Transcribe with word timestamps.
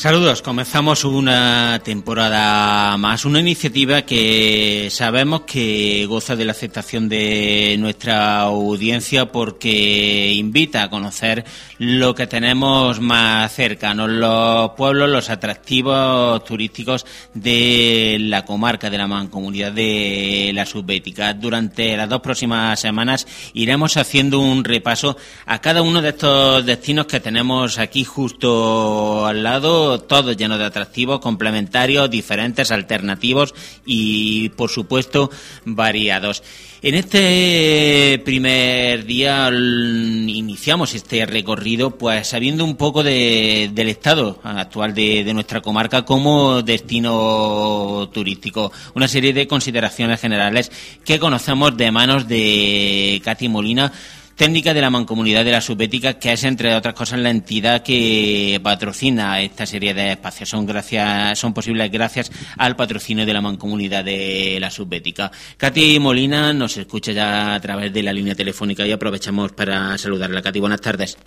Saludos, 0.00 0.40
comenzamos 0.40 1.04
una 1.04 1.78
temporada 1.84 2.96
más, 2.96 3.26
una 3.26 3.38
iniciativa 3.38 4.00
que 4.00 4.88
sabemos 4.90 5.42
que 5.42 6.06
goza 6.06 6.36
de 6.36 6.46
la 6.46 6.52
aceptación 6.52 7.10
de 7.10 7.76
nuestra 7.78 8.40
audiencia 8.40 9.30
porque 9.30 10.32
invita 10.32 10.84
a 10.84 10.88
conocer 10.88 11.44
lo 11.76 12.14
que 12.14 12.26
tenemos 12.26 12.98
más 12.98 13.52
cercanos, 13.54 14.08
los 14.08 14.70
pueblos, 14.70 15.10
los 15.10 15.28
atractivos 15.28 16.42
turísticos 16.46 17.04
de 17.34 18.16
la 18.20 18.46
comarca 18.46 18.88
de 18.88 18.96
la 18.96 19.06
mancomunidad 19.06 19.72
de 19.72 20.50
la 20.54 20.64
Subbética. 20.64 21.34
Durante 21.34 21.94
las 21.98 22.08
dos 22.08 22.22
próximas 22.22 22.80
semanas 22.80 23.26
iremos 23.52 23.98
haciendo 23.98 24.40
un 24.40 24.64
repaso 24.64 25.18
a 25.44 25.60
cada 25.60 25.82
uno 25.82 26.00
de 26.00 26.08
estos 26.08 26.64
destinos 26.64 27.04
que 27.04 27.20
tenemos 27.20 27.78
aquí 27.78 28.02
justo 28.02 29.26
al 29.26 29.42
lado 29.42 29.89
todos 29.98 30.36
llenos 30.36 30.58
de 30.58 30.66
atractivos, 30.66 31.20
complementarios, 31.20 32.08
diferentes, 32.08 32.70
alternativos 32.70 33.54
y, 33.84 34.50
por 34.50 34.70
supuesto, 34.70 35.30
variados. 35.64 36.42
En 36.82 36.94
este 36.94 38.22
primer 38.24 39.04
día 39.04 39.50
iniciamos 39.50 40.94
este 40.94 41.26
recorrido, 41.26 41.90
pues 41.90 42.28
sabiendo 42.28 42.64
un 42.64 42.76
poco 42.76 43.02
del 43.02 43.88
estado 43.88 44.40
actual 44.42 44.94
de, 44.94 45.22
de, 45.22 45.34
nuestra 45.34 45.60
comarca 45.60 46.06
como 46.06 46.62
destino 46.62 48.08
turístico. 48.14 48.72
Una 48.94 49.08
serie 49.08 49.34
de 49.34 49.46
consideraciones 49.46 50.20
generales 50.20 50.72
que 51.04 51.18
conocemos 51.18 51.76
de 51.76 51.90
manos 51.90 52.26
de 52.26 53.20
Katy 53.24 53.50
Molina 53.50 53.92
técnica 54.40 54.72
de 54.72 54.80
la 54.80 54.88
Mancomunidad 54.88 55.44
de 55.44 55.50
la 55.50 55.60
Subética, 55.60 56.18
que 56.18 56.32
es, 56.32 56.44
entre 56.44 56.74
otras 56.74 56.94
cosas, 56.94 57.18
la 57.18 57.28
entidad 57.28 57.82
que 57.82 58.58
patrocina 58.64 59.38
esta 59.38 59.66
serie 59.66 59.92
de 59.92 60.12
espacios. 60.12 60.48
Son, 60.48 60.64
gracias, 60.64 61.38
son 61.38 61.52
posibles 61.52 61.92
gracias 61.92 62.32
al 62.56 62.74
patrocinio 62.74 63.26
de 63.26 63.34
la 63.34 63.42
Mancomunidad 63.42 64.02
de 64.02 64.56
la 64.58 64.70
Subbética. 64.70 65.30
Katy 65.58 65.98
Molina 66.00 66.54
nos 66.54 66.74
escucha 66.78 67.12
ya 67.12 67.54
a 67.54 67.60
través 67.60 67.92
de 67.92 68.02
la 68.02 68.14
línea 68.14 68.34
telefónica 68.34 68.86
y 68.86 68.92
aprovechamos 68.92 69.52
para 69.52 69.98
saludarla. 69.98 70.40
Katy, 70.40 70.58
buenas 70.58 70.80
tardes. 70.80 71.18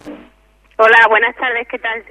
Hola, 0.77 1.05
buenas 1.08 1.36
tardes, 1.36 1.67
¿qué 1.70 1.77
tal? 1.77 2.03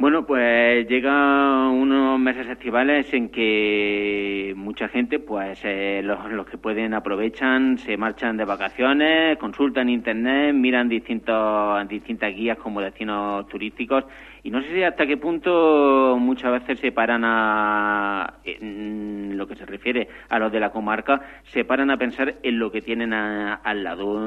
Bueno, 0.00 0.24
pues 0.24 0.88
llega 0.88 1.68
unos 1.68 2.18
meses 2.18 2.48
estivales 2.48 3.12
en 3.12 3.28
que 3.28 4.54
mucha 4.56 4.88
gente, 4.88 5.18
pues 5.18 5.60
eh, 5.62 6.00
los, 6.02 6.46
que 6.46 6.56
pueden 6.56 6.94
aprovechan, 6.94 7.76
se 7.76 7.98
marchan 7.98 8.38
de 8.38 8.46
vacaciones, 8.46 9.36
consultan 9.36 9.90
internet, 9.90 10.54
miran 10.54 10.88
distintos, 10.88 11.86
distintas 11.86 12.34
guías 12.34 12.56
como 12.56 12.80
destinos 12.80 13.46
turísticos 13.48 14.04
y 14.42 14.50
no 14.50 14.62
sé 14.62 14.72
si 14.72 14.82
hasta 14.82 15.06
qué 15.06 15.18
punto 15.18 16.16
muchas 16.18 16.52
veces 16.52 16.80
se 16.80 16.92
paran 16.92 17.22
a, 17.24 18.38
en 18.44 19.36
lo 19.36 19.46
que 19.46 19.54
se 19.54 19.66
refiere 19.66 20.08
a 20.30 20.38
los 20.38 20.50
de 20.50 20.60
la 20.60 20.70
comarca, 20.70 21.20
se 21.44 21.64
paran 21.64 21.90
a 21.90 21.98
pensar 21.98 22.36
en 22.42 22.58
lo 22.58 22.72
que 22.72 22.80
tienen 22.80 23.12
al 23.12 23.84
lado. 23.84 24.26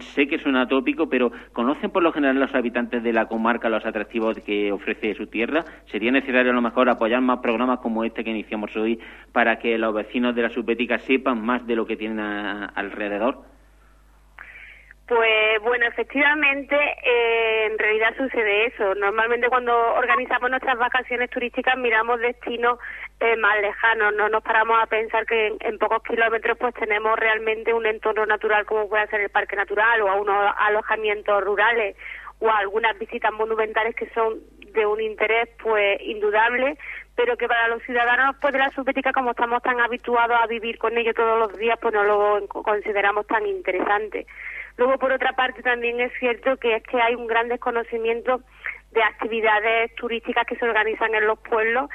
Sé 0.00 0.26
que 0.26 0.38
suena 0.38 0.66
tópico, 0.66 1.08
pero 1.10 1.30
¿conocen 1.52 1.90
por 1.90 2.02
lo 2.02 2.12
general 2.12 2.38
los 2.38 2.54
habitantes 2.54 3.02
de 3.02 3.12
la 3.12 3.26
comarca 3.26 3.68
los 3.68 3.84
atractivos 3.84 4.38
que 4.40 4.72
ofrece 4.72 5.09
su 5.14 5.26
tierra? 5.26 5.64
¿Sería 5.90 6.10
necesario 6.10 6.52
a 6.52 6.54
lo 6.54 6.62
mejor 6.62 6.88
apoyar 6.88 7.20
más 7.20 7.40
programas 7.40 7.80
como 7.80 8.04
este 8.04 8.24
que 8.24 8.30
iniciamos 8.30 8.74
hoy 8.76 8.98
para 9.32 9.58
que 9.58 9.78
los 9.78 9.94
vecinos 9.94 10.34
de 10.34 10.42
la 10.42 10.50
subbética 10.50 10.98
sepan 10.98 11.44
más 11.44 11.66
de 11.66 11.76
lo 11.76 11.86
que 11.86 11.96
tienen 11.96 12.20
alrededor? 12.20 13.50
Pues 15.10 15.60
bueno, 15.62 15.86
efectivamente, 15.86 16.76
eh, 16.76 17.66
en 17.66 17.76
realidad 17.76 18.14
sucede 18.16 18.66
eso. 18.66 18.94
Normalmente 18.94 19.48
cuando 19.48 19.76
organizamos 19.94 20.48
nuestras 20.50 20.78
vacaciones 20.78 21.28
turísticas 21.30 21.76
miramos 21.76 22.20
destinos 22.20 22.78
eh, 23.18 23.34
más 23.34 23.60
lejanos, 23.60 24.14
no 24.14 24.28
nos 24.28 24.40
paramos 24.44 24.80
a 24.80 24.86
pensar 24.86 25.26
que 25.26 25.56
en, 25.58 25.78
pocos 25.78 26.04
kilómetros 26.04 26.56
pues 26.58 26.74
tenemos 26.74 27.18
realmente 27.18 27.74
un 27.74 27.86
entorno 27.86 28.24
natural 28.24 28.64
como 28.66 28.88
puede 28.88 29.08
ser 29.08 29.22
el 29.22 29.30
parque 29.30 29.56
natural 29.56 30.00
o 30.02 30.08
a 30.10 30.14
unos 30.14 30.54
alojamientos 30.56 31.42
rurales 31.42 31.96
o 32.40 32.50
algunas 32.50 32.98
visitas 32.98 33.32
monumentales 33.32 33.94
que 33.94 34.08
son 34.10 34.40
de 34.72 34.86
un 34.86 35.00
interés 35.00 35.48
pues 35.62 36.00
indudable 36.00 36.76
pero 37.16 37.36
que 37.36 37.48
para 37.48 37.68
los 37.68 37.82
ciudadanos 37.82 38.36
pues 38.40 38.52
de 38.52 38.58
la 38.58 38.70
subbética 38.70 39.12
como 39.12 39.32
estamos 39.32 39.62
tan 39.62 39.80
habituados 39.80 40.38
a 40.40 40.46
vivir 40.46 40.78
con 40.78 40.96
ello 40.96 41.12
todos 41.12 41.38
los 41.38 41.58
días 41.58 41.78
pues 41.80 41.92
no 41.92 42.02
lo 42.04 42.46
consideramos 42.48 43.26
tan 43.26 43.46
interesante. 43.46 44.26
Luego, 44.76 44.98
por 44.98 45.12
otra 45.12 45.34
parte, 45.34 45.62
también 45.62 46.00
es 46.00 46.10
cierto 46.18 46.56
que 46.56 46.76
es 46.76 46.82
que 46.84 46.98
hay 46.98 47.14
un 47.14 47.26
gran 47.26 47.48
desconocimiento 47.48 48.40
de 48.92 49.02
actividades 49.02 49.94
turísticas 49.96 50.46
que 50.46 50.56
se 50.56 50.64
organizan 50.64 51.14
en 51.14 51.26
los 51.26 51.38
pueblos, 51.40 51.90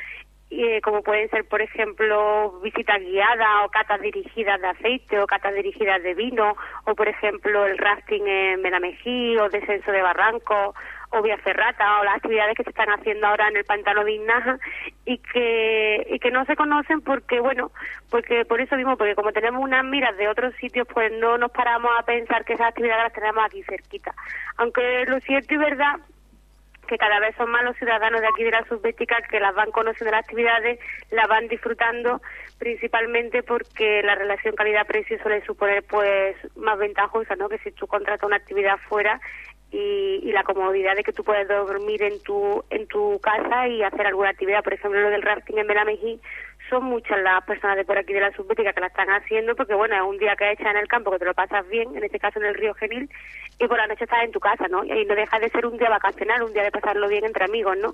eh, 0.63 0.81
como 0.81 1.01
pueden 1.01 1.29
ser, 1.29 1.45
por 1.47 1.61
ejemplo, 1.61 2.59
visitas 2.61 2.99
guiadas 3.01 3.65
o 3.65 3.69
catas 3.69 4.01
dirigidas 4.01 4.61
de 4.61 4.67
aceite 4.67 5.19
o 5.19 5.27
catas 5.27 5.53
dirigidas 5.53 6.01
de 6.03 6.13
vino, 6.13 6.55
o, 6.85 6.95
por 6.95 7.07
ejemplo, 7.07 7.65
el 7.65 7.77
rafting 7.77 8.27
en 8.27 8.61
Menamejí 8.61 9.37
o 9.37 9.49
descenso 9.49 9.91
de 9.91 10.01
barrancos 10.01 10.75
o 11.11 11.21
vía 11.21 11.37
ferrata 11.37 11.99
o 11.99 12.03
las 12.03 12.15
actividades 12.15 12.55
que 12.55 12.63
se 12.63 12.69
están 12.71 12.89
haciendo 12.89 13.27
ahora 13.27 13.47
en 13.47 13.57
el 13.57 13.65
pantano 13.65 14.03
de 14.03 14.13
Inaja 14.13 14.57
y 15.05 15.17
que 15.19 16.07
y 16.09 16.19
que 16.19 16.31
no 16.31 16.45
se 16.45 16.55
conocen 16.55 17.01
porque 17.01 17.39
bueno 17.39 17.71
porque 18.09 18.43
por 18.45 18.59
eso 18.59 18.75
mismo 18.75 18.97
porque 18.97 19.15
como 19.15 19.31
tenemos 19.31 19.63
unas 19.63 19.85
miras 19.85 20.17
de 20.17 20.27
otros 20.27 20.53
sitios 20.55 20.87
pues 20.91 21.11
no 21.19 21.37
nos 21.37 21.51
paramos 21.51 21.91
a 21.97 22.03
pensar 22.03 22.43
que 22.43 22.53
esas 22.53 22.69
actividades 22.69 23.03
las 23.03 23.13
tenemos 23.13 23.45
aquí 23.45 23.63
cerquita. 23.63 24.13
Aunque 24.57 25.05
lo 25.05 25.19
cierto 25.21 25.53
y 25.53 25.57
verdad 25.57 25.99
que 26.85 26.97
cada 26.97 27.19
vez 27.19 27.35
son 27.35 27.51
más 27.51 27.63
los 27.63 27.75
ciudadanos 27.77 28.21
de 28.21 28.27
aquí 28.27 28.43
de 28.43 28.51
la 28.51 28.65
subbética 28.65 29.17
que 29.29 29.39
las 29.39 29.55
van 29.55 29.71
conociendo 29.71 30.11
las 30.11 30.23
actividades, 30.23 30.79
las 31.11 31.27
van 31.27 31.47
disfrutando 31.47 32.21
principalmente 32.57 33.43
porque 33.43 34.01
la 34.03 34.15
relación 34.15 34.55
calidad-precio 34.55 35.19
suele 35.21 35.45
suponer 35.45 35.83
pues 35.83 36.35
más 36.55 36.77
ventajosa, 36.77 37.35
¿no? 37.35 37.49
Que 37.49 37.57
si 37.59 37.71
tú 37.71 37.87
contratas 37.87 38.25
una 38.25 38.37
actividad 38.37 38.77
fuera 38.87 39.19
y, 39.71 40.31
la 40.31 40.43
comodidad 40.43 40.95
de 40.95 41.03
que 41.03 41.13
tú 41.13 41.23
puedes 41.23 41.47
dormir 41.47 42.03
en 42.03 42.21
tu 42.21 42.63
en 42.69 42.87
tu 42.87 43.19
casa 43.19 43.67
y 43.67 43.83
hacer 43.83 44.05
alguna 44.05 44.29
actividad, 44.29 44.63
por 44.63 44.73
ejemplo 44.73 44.99
lo 44.99 45.09
del 45.09 45.21
rafting 45.21 45.57
en 45.57 45.67
Belamejí 45.67 46.19
son 46.69 46.83
muchas 46.85 47.21
las 47.21 47.43
personas 47.43 47.77
de 47.77 47.85
por 47.85 47.97
aquí 47.97 48.13
de 48.13 48.21
la 48.21 48.31
subbética 48.31 48.73
que 48.73 48.81
la 48.81 48.87
están 48.87 49.09
haciendo 49.09 49.55
porque 49.55 49.73
bueno 49.73 49.95
es 49.95 50.01
un 50.01 50.17
día 50.17 50.35
que 50.35 50.51
echas 50.51 50.67
en 50.67 50.77
el 50.77 50.87
campo 50.87 51.11
que 51.11 51.19
te 51.19 51.25
lo 51.25 51.33
pasas 51.33 51.67
bien 51.69 51.95
en 51.95 52.03
este 52.03 52.19
caso 52.19 52.39
en 52.39 52.45
el 52.45 52.55
río 52.55 52.73
Genil 52.73 53.09
y 53.59 53.67
por 53.67 53.77
la 53.77 53.87
noche 53.87 54.03
estás 54.03 54.23
en 54.23 54.31
tu 54.31 54.39
casa 54.39 54.67
no 54.69 54.83
y 54.83 55.05
no 55.05 55.15
deja 55.15 55.39
de 55.39 55.49
ser 55.49 55.65
un 55.65 55.77
día 55.77 55.89
vacacional 55.89 56.43
un 56.43 56.53
día 56.53 56.63
de 56.63 56.71
pasarlo 56.71 57.07
bien 57.07 57.25
entre 57.25 57.45
amigos 57.45 57.77
no 57.77 57.91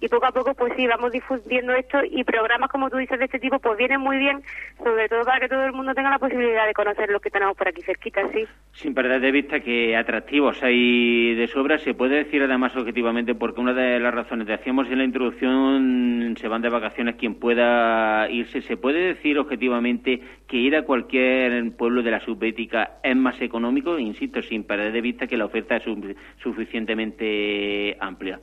y 0.00 0.08
poco 0.08 0.26
a 0.26 0.32
poco 0.32 0.54
pues 0.54 0.72
sí 0.76 0.86
vamos 0.86 1.12
difundiendo 1.12 1.74
esto 1.74 1.98
y 2.04 2.22
programas 2.24 2.70
como 2.70 2.90
tú 2.90 2.96
dices 2.96 3.18
de 3.18 3.24
este 3.24 3.38
tipo 3.38 3.58
pues 3.58 3.76
vienen 3.78 4.00
muy 4.00 4.18
bien 4.18 4.42
sobre 4.78 5.08
todo 5.08 5.24
para 5.24 5.40
que 5.40 5.48
todo 5.48 5.64
el 5.64 5.72
mundo 5.72 5.94
tenga 5.94 6.10
la 6.10 6.18
posibilidad 6.18 6.66
de 6.66 6.74
conocer 6.74 7.10
lo 7.10 7.20
que 7.20 7.30
tenemos 7.30 7.56
por 7.56 7.68
aquí 7.68 7.82
cerquita 7.82 8.22
sí. 8.32 8.46
Sin 8.72 8.94
perder 8.94 9.20
de 9.20 9.32
vista 9.32 9.60
que 9.60 9.96
atractivos 9.96 10.62
hay 10.62 11.34
de 11.34 11.46
sobra 11.48 11.78
se 11.78 11.94
puede 11.94 12.24
decir 12.24 12.42
además 12.42 12.76
objetivamente 12.76 13.34
porque 13.34 13.60
una 13.60 13.72
de 13.72 13.98
las 13.98 14.14
razones 14.14 14.46
que 14.46 14.54
hacíamos 14.54 14.88
en 14.88 14.98
la 14.98 15.04
introducción 15.04 16.36
se 16.38 16.48
van 16.48 16.62
de 16.62 16.68
vacaciones 16.68 17.16
quien 17.16 17.34
pueda 17.34 18.09
irse, 18.30 18.62
¿se 18.62 18.76
puede 18.76 19.14
decir 19.14 19.38
objetivamente 19.38 20.20
que 20.46 20.56
ir 20.56 20.76
a 20.76 20.82
cualquier 20.82 21.72
pueblo 21.76 22.02
de 22.02 22.10
la 22.10 22.20
subbética 22.20 22.98
es 23.02 23.16
más 23.16 23.40
económico? 23.40 23.98
Insisto, 23.98 24.42
sin 24.42 24.64
perder 24.64 24.92
de 24.92 25.00
vista 25.00 25.26
que 25.26 25.36
la 25.36 25.46
oferta 25.46 25.76
es 25.76 25.84
suficientemente 26.42 27.96
amplia. 28.00 28.40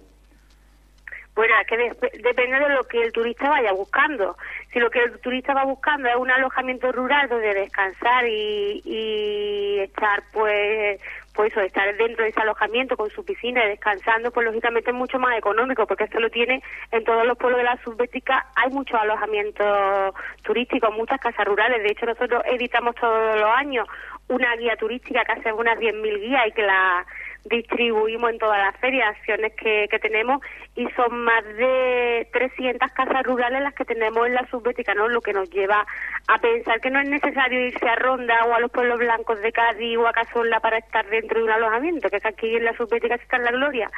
Bueno, 1.38 1.54
es 1.62 1.68
que 1.68 1.78
depende 2.24 2.60
de 2.60 2.70
lo 2.70 2.84
que 2.86 3.00
el 3.00 3.12
turista 3.12 3.48
vaya 3.48 3.72
buscando. 3.72 4.36
Si 4.74 4.80
lo 4.80 4.90
que 4.90 5.04
el 5.04 5.20
turista 5.20 5.54
va 5.54 5.66
buscando 5.66 6.10
es 6.10 6.16
un 6.16 6.32
alojamiento 6.32 6.92
rural 6.92 7.30
donde 7.30 7.54
descansar 7.54 8.28
y, 8.28 8.82
y 8.84 9.80
estar, 9.82 10.24
pues, 10.34 11.00
pues 11.38 11.52
eso, 11.52 11.62
estar 11.62 11.96
dentro 11.98 12.24
de 12.24 12.32
ese 12.32 12.42
alojamiento 12.42 12.98
con 12.98 13.12
su 13.12 13.24
piscina 13.24 13.64
y 13.64 13.70
descansando, 13.70 14.32
pues 14.32 14.48
lógicamente 14.48 14.90
es 14.90 14.98
mucho 14.98 15.20
más 15.20 15.38
económico, 15.38 15.86
porque 15.86 16.06
esto 16.06 16.20
lo 16.20 16.32
tiene 16.32 16.64
en 16.92 17.04
todos 17.04 17.28
los 17.28 17.38
pueblos 17.38 17.60
de 17.60 17.64
la 17.64 17.78
subbética, 17.84 18.48
hay 18.56 18.72
muchos 18.72 19.00
alojamientos 19.00 20.16
turísticos, 20.42 20.92
muchas 20.96 21.20
casas 21.20 21.46
rurales, 21.46 21.84
de 21.84 21.92
hecho 21.92 22.08
nosotros 22.08 22.42
editamos 22.48 22.96
todos 22.96 23.40
los 23.40 23.52
años 23.52 23.88
una 24.30 24.56
guía 24.56 24.76
turística 24.76 25.24
que 25.24 25.32
hace 25.32 25.54
unas 25.54 25.78
10.000 25.80 26.20
guías 26.20 26.48
y 26.48 26.52
que 26.52 26.64
la 26.64 27.06
distribuimos 27.46 28.32
en 28.32 28.40
todas 28.40 28.60
las 28.60 28.76
ferias, 28.78 29.16
acciones 29.16 29.54
que, 29.54 29.88
que 29.90 30.00
tenemos 30.00 30.42
y 30.76 30.88
son 30.92 31.24
más 31.24 31.44
de 31.46 32.28
300 32.34 32.92
casas 32.92 33.24
rurales 33.24 33.62
las 33.62 33.74
que 33.74 33.86
tenemos 33.86 34.28
en 34.28 34.34
la 34.34 34.46
subbética, 34.50 34.94
¿no? 34.94 35.08
Lo 35.08 35.22
que 35.22 35.34
nos 35.34 35.50
lleva 35.50 35.86
a 36.28 36.38
pensar 36.40 36.82
que 36.82 36.90
no 36.90 37.00
es 37.00 37.10
necesario 37.10 37.68
irse 37.68 37.88
a 37.88 37.96
Ronda 37.96 38.46
o 38.46 38.54
a 38.54 38.60
los 38.60 38.72
pueblos 38.72 39.00
blancos 39.00 39.42
de 39.42 39.52
Cádiz 39.52 39.98
o 39.98 40.08
a 40.08 40.14
Cazorla 40.14 40.60
para 40.60 40.78
estar 40.78 41.06
dentro 41.08 41.40
de 41.40 41.46
un 41.46 41.52
alojamiento, 41.52 42.10
que 42.10 42.18
es 42.18 42.26
aquí 42.26 42.56
en 42.56 42.66
la 42.66 42.76
subbética 42.76 43.16
está 43.16 43.38
en 43.38 43.46
la 43.46 43.52
gloria. 43.52 43.90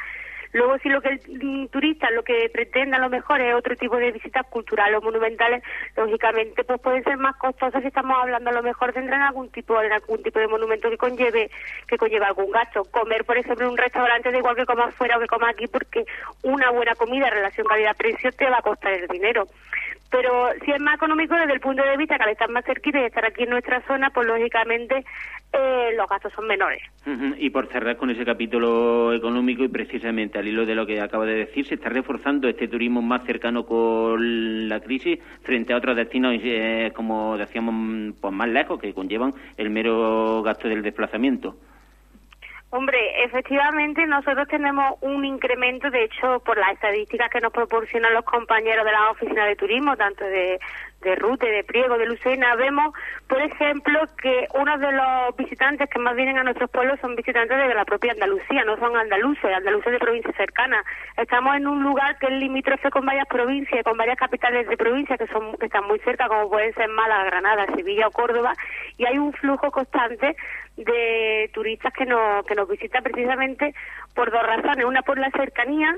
Luego, 0.52 0.78
si 0.78 0.88
lo 0.88 1.00
que 1.00 1.08
el 1.10 1.20
mm, 1.28 1.68
turista 1.68 2.10
lo 2.10 2.24
que 2.24 2.50
pretende 2.52 2.96
a 2.96 3.00
lo 3.00 3.08
mejor 3.08 3.40
es 3.40 3.54
otro 3.54 3.76
tipo 3.76 3.96
de 3.96 4.10
visitas 4.10 4.46
culturales 4.46 4.98
o 4.98 5.02
monumentales, 5.02 5.62
lógicamente 5.96 6.64
pues 6.64 6.80
pueden 6.80 7.04
ser 7.04 7.16
más 7.18 7.36
costosas 7.36 7.80
si 7.82 7.88
estamos 7.88 8.16
hablando 8.20 8.50
a 8.50 8.54
lo 8.54 8.62
mejor 8.62 8.92
tendrán 8.92 9.22
algún 9.22 9.48
tipo 9.50 9.78
de 9.78 9.92
algún 9.92 10.22
tipo 10.22 10.38
de 10.38 10.48
monumento 10.48 10.90
que 10.90 10.96
conlleve 10.96 11.50
que 11.86 11.96
conlleve 11.96 12.24
algún 12.24 12.50
gasto. 12.50 12.84
Comer, 12.90 13.24
por 13.24 13.38
ejemplo, 13.38 13.66
en 13.66 13.72
un 13.72 13.78
restaurante 13.78 14.32
da 14.32 14.38
igual 14.38 14.56
que 14.56 14.66
comas 14.66 14.94
fuera 14.94 15.16
o 15.16 15.20
que 15.20 15.26
comas 15.26 15.50
aquí 15.50 15.66
porque 15.68 16.04
una 16.42 16.70
buena 16.70 16.94
comida 16.94 17.28
en 17.28 17.34
relación 17.34 17.66
calidad-precio 17.66 18.32
te 18.32 18.50
va 18.50 18.58
a 18.58 18.62
costar 18.62 18.92
el 18.92 19.08
dinero 19.08 19.46
pero 20.10 20.50
si 20.64 20.72
es 20.72 20.80
más 20.80 20.96
económico 20.96 21.34
desde 21.34 21.52
el 21.52 21.60
punto 21.60 21.82
de 21.82 21.96
vista 21.96 22.16
que 22.16 22.24
al 22.24 22.30
estar 22.30 22.50
más 22.50 22.64
cerquita 22.64 23.00
y 23.00 23.04
estar 23.04 23.24
aquí 23.24 23.44
en 23.44 23.50
nuestra 23.50 23.80
zona, 23.86 24.10
pues 24.10 24.26
lógicamente 24.26 25.04
eh, 25.52 25.90
los 25.96 26.08
gastos 26.08 26.32
son 26.32 26.46
menores. 26.46 26.82
Y 27.38 27.50
por 27.50 27.68
cerrar 27.68 27.96
con 27.96 28.10
ese 28.10 28.24
capítulo 28.24 29.12
económico 29.12 29.62
y 29.64 29.68
precisamente 29.68 30.38
al 30.38 30.48
hilo 30.48 30.66
de 30.66 30.74
lo 30.74 30.86
que 30.86 31.00
acaba 31.00 31.24
de 31.26 31.34
decir, 31.34 31.66
se 31.66 31.74
está 31.74 31.88
reforzando 31.88 32.48
este 32.48 32.68
turismo 32.68 33.02
más 33.02 33.24
cercano 33.24 33.64
con 33.64 34.68
la 34.68 34.80
crisis 34.80 35.18
frente 35.42 35.72
a 35.72 35.76
otros 35.76 35.96
destinos, 35.96 36.34
eh, 36.42 36.92
como 36.94 37.36
decíamos, 37.38 38.14
pues 38.20 38.34
más 38.34 38.48
lejos, 38.48 38.80
que 38.80 38.92
conllevan 38.92 39.32
el 39.56 39.70
mero 39.70 40.42
gasto 40.42 40.68
del 40.68 40.82
desplazamiento. 40.82 41.56
Hombre, 42.72 43.24
efectivamente 43.24 44.06
nosotros 44.06 44.46
tenemos 44.46 44.94
un 45.00 45.24
incremento, 45.24 45.90
de 45.90 46.04
hecho, 46.04 46.38
por 46.40 46.56
las 46.56 46.72
estadísticas 46.74 47.28
que 47.28 47.40
nos 47.40 47.52
proporcionan 47.52 48.14
los 48.14 48.24
compañeros 48.24 48.84
de 48.84 48.92
la 48.92 49.10
oficina 49.10 49.44
de 49.44 49.56
turismo, 49.56 49.96
tanto 49.96 50.24
de 50.24 50.60
de 51.02 51.16
Rute, 51.16 51.46
de 51.50 51.64
Priego, 51.64 51.96
de 51.96 52.06
Lucena, 52.06 52.54
vemos, 52.56 52.94
por 53.26 53.40
ejemplo, 53.40 54.00
que 54.20 54.46
uno 54.54 54.76
de 54.78 54.92
los 54.92 55.36
visitantes 55.36 55.88
que 55.88 55.98
más 55.98 56.14
vienen 56.14 56.38
a 56.38 56.44
nuestros 56.44 56.70
pueblos 56.70 57.00
son 57.00 57.16
visitantes 57.16 57.56
de 57.56 57.74
la 57.74 57.84
propia 57.84 58.12
Andalucía, 58.12 58.64
no 58.64 58.76
son 58.76 58.96
andaluces, 58.96 59.44
andaluces 59.44 59.92
de 59.92 59.98
provincias 59.98 60.36
cercanas. 60.36 60.84
Estamos 61.16 61.56
en 61.56 61.66
un 61.66 61.82
lugar 61.82 62.18
que 62.18 62.26
es 62.26 62.32
limítrofe 62.32 62.90
con 62.90 63.06
varias 63.06 63.26
provincias, 63.28 63.82
con 63.82 63.96
varias 63.96 64.18
capitales 64.18 64.68
de 64.68 64.76
provincias 64.76 65.18
que 65.18 65.26
son 65.28 65.56
que 65.56 65.66
están 65.66 65.86
muy 65.86 65.98
cerca, 66.00 66.28
como 66.28 66.50
pueden 66.50 66.74
ser 66.74 66.88
Málaga, 66.88 67.24
Granada, 67.24 67.66
Sevilla 67.74 68.08
o 68.08 68.10
Córdoba, 68.10 68.52
y 68.98 69.06
hay 69.06 69.18
un 69.18 69.32
flujo 69.32 69.70
constante 69.70 70.36
de 70.76 71.50
turistas 71.52 71.92
que 71.92 72.06
nos, 72.06 72.44
que 72.46 72.54
nos 72.54 72.68
visitan 72.68 73.02
precisamente 73.02 73.74
por 74.14 74.30
dos 74.30 74.42
razones. 74.42 74.84
Una 74.84 75.02
por 75.02 75.18
la 75.18 75.30
cercanía 75.30 75.96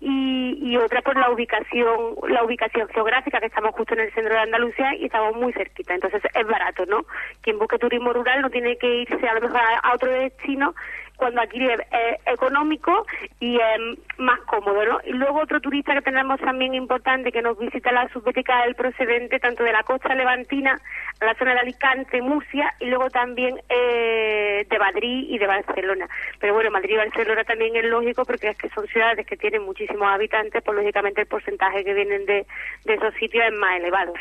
y, 0.00 0.58
y 0.62 0.76
otra 0.76 1.02
por 1.02 1.16
la 1.16 1.30
ubicación 1.30 2.14
la 2.28 2.44
ubicación 2.44 2.88
geográfica 2.88 3.40
que 3.40 3.46
estamos 3.46 3.74
justo 3.74 3.94
en 3.94 4.00
el 4.00 4.12
centro 4.12 4.34
de 4.34 4.40
Andalucía 4.40 4.94
y 4.94 5.06
estamos 5.06 5.34
muy 5.36 5.52
cerquita. 5.52 5.94
Entonces 5.94 6.22
es 6.32 6.46
barato 6.46 6.86
no 6.86 7.04
quien 7.42 7.58
busque 7.58 7.78
turismo 7.78 8.12
rural 8.12 8.42
no 8.42 8.50
tiene 8.50 8.76
que 8.76 9.02
irse 9.02 9.28
a 9.28 9.34
lo 9.34 9.40
mejor 9.40 9.60
a, 9.82 9.94
otro 9.94 10.10
destino 10.10 10.74
cuando 11.18 11.42
aquí 11.42 11.58
es, 11.66 11.80
económico 12.26 13.06
y 13.40 13.56
es 13.56 13.98
más 14.18 14.40
cómodo, 14.42 14.84
¿no? 14.84 15.00
Y 15.04 15.12
luego 15.12 15.40
otro 15.40 15.60
turista 15.60 15.92
que 15.92 16.02
tenemos 16.02 16.40
también 16.40 16.74
importante 16.74 17.32
que 17.32 17.42
nos 17.42 17.58
visita 17.58 17.92
la 17.92 18.08
subbética 18.08 18.62
del 18.62 18.74
procedente 18.74 19.38
tanto 19.40 19.64
de 19.64 19.72
la 19.72 19.82
costa 19.82 20.14
levantina, 20.14 20.80
a 21.20 21.24
la 21.24 21.34
zona 21.34 21.54
de 21.54 21.60
Alicante, 21.60 22.22
Murcia 22.22 22.72
y 22.78 22.86
luego 22.86 23.10
también 23.10 23.60
eh, 23.68 24.64
de 24.70 24.78
Madrid 24.78 25.26
y 25.28 25.38
de 25.38 25.46
Barcelona. 25.46 26.08
Pero 26.38 26.54
bueno, 26.54 26.70
Madrid 26.70 26.94
y 26.94 26.96
Barcelona 26.96 27.44
también 27.44 27.74
es 27.76 27.84
lógico 27.84 28.24
porque 28.24 28.50
es 28.50 28.56
que 28.56 28.68
son 28.70 28.86
ciudades 28.86 29.26
que 29.26 29.36
tienen 29.36 29.62
muchísimos 29.62 30.08
habitantes, 30.08 30.62
pues 30.62 30.76
lógicamente 30.76 31.22
el 31.22 31.26
porcentaje 31.26 31.84
que 31.84 31.94
vienen 31.94 32.24
de, 32.26 32.46
de 32.84 32.94
esos 32.94 33.12
sitios 33.14 33.44
es 33.46 33.58
más 33.58 33.76
elevado. 33.76 34.14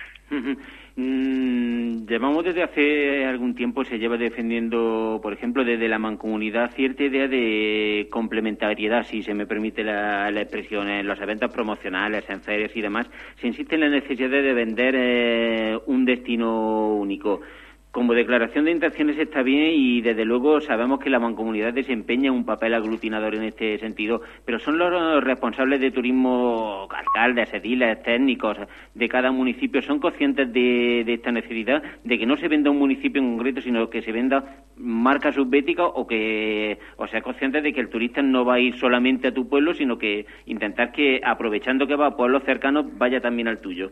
Mm, 1.00 2.08
llevamos 2.08 2.44
desde 2.44 2.64
hace 2.64 3.24
algún 3.26 3.54
tiempo, 3.54 3.86
se 3.86 4.00
lleva 4.00 4.18
defendiendo, 4.18 5.20
por 5.22 5.32
ejemplo, 5.32 5.64
desde 5.64 5.88
la 5.88 6.00
mancomunidad, 6.00 6.72
cierta 6.74 7.04
idea 7.04 7.28
de 7.28 8.08
complementariedad, 8.10 9.04
si 9.04 9.22
se 9.22 9.36
me 9.36 9.46
permite 9.46 9.84
la, 9.84 10.30
expresión, 10.30 10.90
en 10.90 11.06
los 11.06 11.22
eventos 11.22 11.54
promocionales, 11.54 12.28
en 12.30 12.42
ferias 12.42 12.72
y 12.76 12.82
demás, 12.82 13.08
se 13.40 13.46
insiste 13.46 13.76
en 13.76 13.82
la 13.82 13.90
necesidad 13.90 14.32
de 14.32 14.54
vender 14.54 14.96
eh, 14.98 15.78
un 15.86 16.04
destino 16.04 16.96
único 16.96 17.42
como 17.98 18.14
declaración 18.14 18.66
de 18.66 18.72
intenciones 18.74 19.18
está 19.18 19.42
bien 19.42 19.72
y 19.74 20.02
desde 20.02 20.24
luego 20.24 20.62
sabemos 20.62 21.00
que 21.00 21.10
la 21.10 21.18
mancomunidad 21.18 21.74
desempeña 21.74 22.32
un 22.32 22.46
papel 22.46 22.76
aglutinador 22.76 23.34
en 23.34 23.46
este 23.46 23.80
sentido, 23.80 24.22
pero 24.46 24.60
son 24.60 24.78
los 24.78 25.24
responsables 25.24 25.82
de 25.82 25.90
turismo, 25.90 26.88
alcaldes, 26.92 27.52
ediles, 27.56 28.04
técnicos 28.04 28.56
de 28.94 29.10
cada 29.10 29.32
municipio, 29.32 29.82
son 29.82 29.98
conscientes 29.98 30.54
de, 30.54 31.12
esta 31.12 31.32
necesidad 31.32 31.82
de 32.04 32.20
que 32.20 32.28
no 32.28 32.38
se 32.38 32.48
venda 32.48 32.70
un 32.70 32.78
municipio 32.78 33.20
en 33.20 33.32
concreto, 33.32 33.62
sino 33.62 33.90
que 33.90 34.04
se 34.04 34.12
venda 34.12 34.62
marca 34.78 35.32
subbética 35.32 35.84
o 35.84 36.06
que, 36.06 36.78
o 36.98 37.08
sea, 37.08 37.24
conscientes 37.24 37.64
de 37.64 37.74
que 37.74 37.82
el 37.82 37.90
turista 37.90 38.22
no 38.22 38.46
va 38.46 38.58
a 38.58 38.60
ir 38.60 38.78
solamente 38.78 39.30
a 39.30 39.34
tu 39.34 39.50
pueblo, 39.50 39.74
sino 39.74 39.98
que 39.98 40.28
intentar 40.46 40.92
que 40.92 41.20
aprovechando 41.24 41.88
que 41.88 41.96
va 41.96 42.10
a 42.10 42.16
pueblos 42.16 42.44
cercanos 42.44 42.96
vaya 42.96 43.22
también 43.22 43.48
al 43.48 43.60
tuyo. 43.60 43.90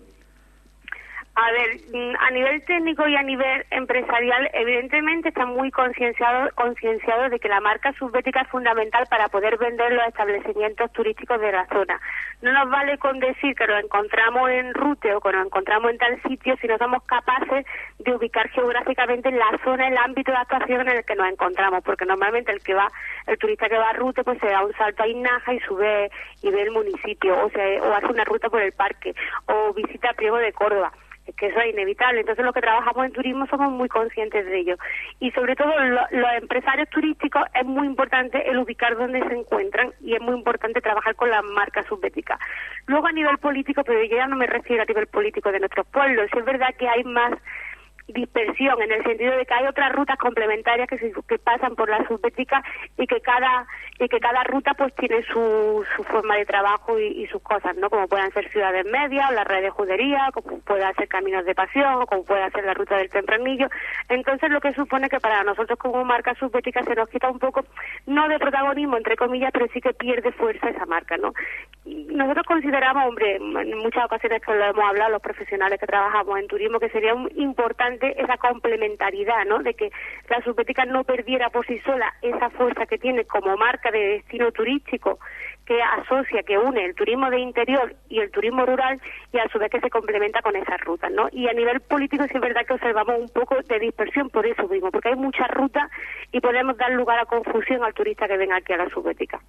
A 1.38 1.52
ver, 1.52 1.82
mm, 1.92 2.16
a 2.18 2.32
nivel 2.32 2.64
técnico 2.64 3.06
y 3.10 3.16
a 3.18 3.22
nivel 3.22 3.66
empresarial, 3.70 4.50
evidentemente 4.54 5.30
están 5.30 5.50
muy 5.50 5.70
concienciados 5.70 6.54
concienciados 6.54 7.30
de 7.30 7.40
que 7.42 7.50
la 7.50 7.60
marca 7.60 7.92
subbética 8.00 8.40
es 8.42 8.48
fundamental 8.48 9.06
para 9.10 9.28
poder 9.28 9.58
vender 9.58 9.92
los 9.92 10.08
establecimientos 10.08 10.94
turísticos 10.94 11.42
de 11.42 11.52
la 11.52 11.66
zona. 11.68 12.00
No 12.42 12.54
nos 12.54 12.70
vale 12.70 12.98
con 13.00 13.20
decir 13.20 13.54
que 13.54 13.68
lo 13.68 13.78
encontramos 13.78 14.50
en 14.50 14.74
Rute 14.74 15.14
o 15.14 15.20
que 15.20 15.34
lo 15.34 15.42
encontramos 15.42 15.92
en 15.92 15.98
tal 15.98 16.22
sitio 16.22 16.56
si 16.62 16.68
no 16.68 16.78
somos 16.78 17.04
capaces 17.04 17.66
de 18.00 18.16
ubicar 18.16 18.48
geográficamente 18.52 19.28
en 19.28 19.38
la 19.38 19.60
zona, 19.62 19.90
el 19.90 19.98
ámbito 19.98 20.32
de 20.32 20.38
actuación 20.38 20.88
en 20.88 20.98
el 20.98 21.04
que 21.04 21.16
nos 21.16 21.28
encontramos, 21.28 21.84
porque 21.84 22.06
normalmente 22.06 22.54
el 22.54 22.64
que 22.64 22.76
va, 22.76 22.88
el 23.28 23.38
turista 23.38 23.68
que 23.68 23.78
va 23.78 23.90
a 23.90 23.94
Rute, 23.94 24.24
pues 24.24 24.40
se 24.40 24.48
da 24.48 24.64
un 24.64 24.74
salto 24.76 25.04
a 25.04 25.08
Inaja 25.08 25.54
y 25.54 25.60
sube 25.60 26.10
y 26.42 26.50
ve 26.50 26.62
el 26.62 26.72
municipio, 26.72 27.44
o, 27.44 27.50
se, 27.50 27.82
o 27.82 27.94
hace 27.94 28.08
una 28.08 28.24
ruta 28.24 28.50
por 28.50 28.62
el 28.62 28.72
parque, 28.72 29.14
o 29.48 29.74
visita 29.74 30.14
Priego 30.14 30.38
de 30.38 30.54
Córdoba 30.54 30.94
que 31.34 31.48
eso 31.48 31.60
es 31.60 31.74
inevitable. 31.74 32.22
Entonces, 32.22 32.46
los 32.46 32.54
que 32.54 32.62
trabajamos 32.62 33.06
en 33.06 33.14
turismo 33.14 33.48
somos 33.48 33.72
muy 33.72 33.90
conscientes 33.90 34.46
de 34.46 34.60
ello. 34.60 34.76
Y 35.20 35.32
sobre 35.32 35.56
todo, 35.56 35.74
los 35.80 36.32
empresarios 36.40 36.90
turísticos 36.90 37.44
es 37.54 37.66
muy 37.66 37.88
importante 37.88 38.50
el 38.50 38.58
ubicar 38.58 38.96
dónde 38.96 39.20
se 39.28 39.34
encuentran 39.34 39.94
y 40.02 40.16
es 40.16 40.22
muy 40.22 40.36
importante 40.36 40.82
trabajar 40.82 41.16
con 41.16 41.30
las 41.30 41.44
marcas 41.44 41.86
subbéticas. 41.88 42.40
Luego, 42.88 43.08
a 43.08 43.12
nivel 43.12 43.38
político, 43.38 43.84
pero 43.84 44.04
yo 44.04 44.18
ya 44.18 44.28
no 44.28 44.36
me 44.36 44.48
refiero 44.48 44.84
a 44.84 44.86
nivel 44.86 45.08
político 45.08 45.52
de 45.52 45.60
nuestros 45.60 45.88
pueblos, 45.88 46.30
es 46.36 46.46
verdad 46.46 46.74
que 46.78 46.88
hay 46.88 47.04
más 47.04 47.34
dispersión 48.08 48.82
en 48.82 48.92
el 48.92 49.04
sentido 49.04 49.36
de 49.36 49.46
que 49.46 49.54
hay 49.54 49.66
otras 49.66 49.92
rutas 49.92 50.18
complementarias 50.18 50.88
que, 50.88 50.98
que 51.28 51.40
pasan 51.40 51.76
por 51.76 51.90
la 51.90 52.06
subbética 52.08 52.64
y 52.98 53.08
que 53.08 53.20
cada 53.22 53.66
y 53.98 54.08
que 54.10 54.20
cada 54.20 54.44
ruta 54.44 54.74
pues 54.74 54.94
tiene 54.96 55.24
su, 55.24 55.86
su 55.96 56.04
forma 56.04 56.36
de 56.36 56.46
trabajo 56.46 57.00
y, 57.00 57.26
sus 57.28 57.42
cosas 57.42 57.76
no 57.78 57.90
como 57.90 58.08
puedan 58.08 58.32
ser 58.32 58.50
ciudades 58.52 58.86
medias 58.86 59.30
o 59.30 59.34
la 59.34 59.44
red 59.44 59.64
de 59.64 59.70
judería 59.70 60.30
como 60.34 60.60
puede 60.60 60.94
ser 60.94 61.08
caminos 61.08 61.46
de 61.46 61.56
pasión 61.56 62.02
o 62.02 62.06
como 62.06 62.24
puede 62.24 62.50
ser 62.52 62.66
la 62.66 62.74
ruta 62.74 62.98
del 62.98 63.10
tempranillo. 63.10 63.68
Entonces 64.10 64.52
lo 64.52 64.62
que 64.62 64.74
supone 64.74 65.10
que 65.10 65.20
para 65.20 65.44
nosotros 65.44 65.80
como 65.80 66.04
marca 66.06 66.36
subbética 66.36 66.84
se 66.84 66.94
nos 66.94 67.10
quita 67.10 67.30
un 67.30 67.40
poco 67.40 67.66
no 68.06 68.28
de 68.28 68.38
protagonismo 68.38 68.98
entre 68.98 69.16
comillas 69.16 69.52
pero 69.52 69.68
sí 69.74 69.82
que 69.82 69.94
pierde 69.94 70.32
fuerza 70.34 70.70
esa 70.70 70.86
marca 70.86 71.18
no 71.18 71.34
nosotros 71.86 72.46
consideramos 72.46 73.08
hombre 73.08 73.36
en 73.36 73.78
muchas 73.78 74.06
ocasiones 74.06 74.42
que 74.42 74.54
lo 74.54 74.66
hemos 74.66 74.84
hablado 74.84 75.12
los 75.12 75.22
profesionales 75.22 75.80
que 75.80 75.88
trabajamos 75.88 76.40
en 76.40 76.48
turismo 76.48 76.80
que 76.80 76.90
sería 76.90 77.14
importante 77.36 77.95
esa 78.02 78.38
complementariedad, 78.38 79.46
¿no? 79.46 79.60
De 79.60 79.74
que 79.74 79.92
la 80.30 80.42
subbética 80.42 80.86
no 80.86 81.04
perdiera 81.04 81.50
por 81.50 81.66
sí 81.66 81.80
sola 81.80 82.14
esa 82.22 82.50
fuerza 82.52 82.86
que 82.86 82.98
tiene 82.98 83.26
como 83.26 83.56
marca 83.58 83.92
de 83.92 84.00
destino 84.00 84.52
turístico 84.52 85.20
que 85.66 85.82
asocia, 85.82 86.44
que 86.44 86.58
une 86.58 86.86
el 86.86 86.96
turismo 86.96 87.30
de 87.30 87.40
interior 87.40 87.96
y 88.08 88.20
el 88.20 88.30
turismo 88.32 88.66
rural 88.66 89.00
y 89.34 89.40
a 89.40 89.48
su 89.50 89.58
vez 89.58 89.72
que 89.72 89.80
se 89.80 89.90
complementa 89.90 90.42
con 90.42 90.56
esas 90.56 90.80
rutas, 90.82 91.12
¿no? 91.12 91.28
Y 91.32 91.48
a 91.48 91.54
nivel 91.54 91.80
político 91.82 92.24
sí 92.26 92.32
es 92.36 92.42
verdad 92.42 92.66
que 92.66 92.74
observamos 92.74 93.20
un 93.20 93.30
poco 93.30 93.56
de 93.68 93.80
dispersión 93.80 94.30
por 94.30 94.46
eso 94.46 94.68
mismo, 94.68 94.92
porque 94.92 95.10
hay 95.10 95.16
muchas 95.16 95.50
rutas 95.50 95.90
y 96.32 96.40
podemos 96.40 96.78
dar 96.78 96.92
lugar 96.92 97.20
a 97.20 97.26
confusión 97.26 97.84
al 97.84 97.94
turista 97.94 98.28
que 98.28 98.38
venga 98.38 98.58
aquí 98.58 98.74
a 98.74 98.78
la 98.78 98.90
subbética. 98.90 99.40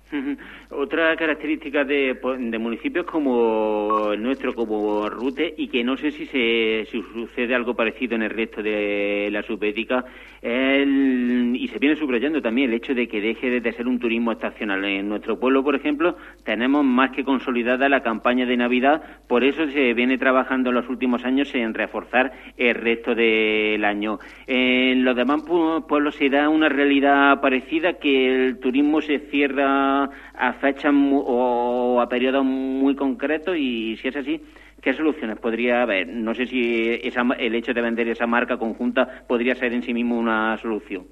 Otra 0.70 1.14
característica 1.16 1.84
de, 1.84 2.18
municipios 2.58 3.04
como 3.06 4.12
el 4.12 4.22
nuestro, 4.22 4.54
como 4.54 5.08
Rute, 5.08 5.54
y 5.56 5.68
que 5.68 5.84
no 5.84 5.96
sé 5.96 6.10
si, 6.10 6.26
se, 6.26 6.86
sucede 6.90 7.54
algo 7.54 7.74
parecido 7.74 8.14
en 8.14 8.22
el 8.22 8.30
resto 8.30 8.62
de 8.62 9.28
la 9.30 9.42
subbética, 9.42 10.04
y 10.42 11.68
se 11.68 11.78
viene 11.78 11.96
subrayando 11.96 12.40
también 12.40 12.70
el 12.70 12.76
hecho 12.76 12.94
de 12.94 13.08
que 13.08 13.20
deje 13.20 13.60
de 13.60 13.72
ser 13.72 13.86
un 13.86 13.98
turismo 13.98 14.32
estacional. 14.32 14.84
En 14.84 15.08
nuestro 15.08 15.38
pueblo, 15.38 15.62
por 15.62 15.74
ejemplo, 16.06 16.26
tenemos 16.44 16.84
más 16.84 17.10
que 17.10 17.24
consolidada 17.24 17.88
la 17.88 18.02
campaña 18.02 18.46
de 18.46 18.56
Navidad, 18.56 19.02
por 19.26 19.44
eso 19.44 19.66
se 19.66 19.94
viene 19.94 20.18
trabajando 20.18 20.70
en 20.70 20.76
los 20.76 20.88
últimos 20.88 21.24
años 21.24 21.54
en 21.54 21.74
reforzar 21.74 22.32
el 22.56 22.74
resto 22.74 23.14
del 23.14 23.84
año. 23.84 24.18
En 24.46 25.04
los 25.04 25.16
demás 25.16 25.42
pueblos 25.88 26.14
se 26.14 26.28
da 26.28 26.48
una 26.48 26.68
realidad 26.68 27.40
parecida, 27.40 27.94
que 27.94 28.46
el 28.46 28.58
turismo 28.58 29.00
se 29.00 29.18
cierra 29.18 30.04
a 30.04 30.52
fechas 30.60 30.94
o 30.94 32.00
a 32.00 32.08
periodos 32.08 32.44
muy 32.44 32.94
concretos 32.94 33.56
y 33.56 33.96
si 33.96 34.08
es 34.08 34.16
así, 34.16 34.40
¿Qué 34.82 34.92
soluciones 34.92 35.38
podría 35.38 35.82
haber? 35.82 36.06
No 36.06 36.32
sé 36.32 36.46
si 36.46 37.00
el 37.38 37.54
hecho 37.54 37.72
de 37.72 37.80
vender 37.80 38.06
esa 38.08 38.26
marca 38.26 38.56
conjunta 38.56 39.24
podría 39.26 39.56
ser 39.56 39.72
en 39.72 39.82
sí 39.82 39.92
mismo 39.92 40.16
una 40.16 40.56
solución. 40.58 41.06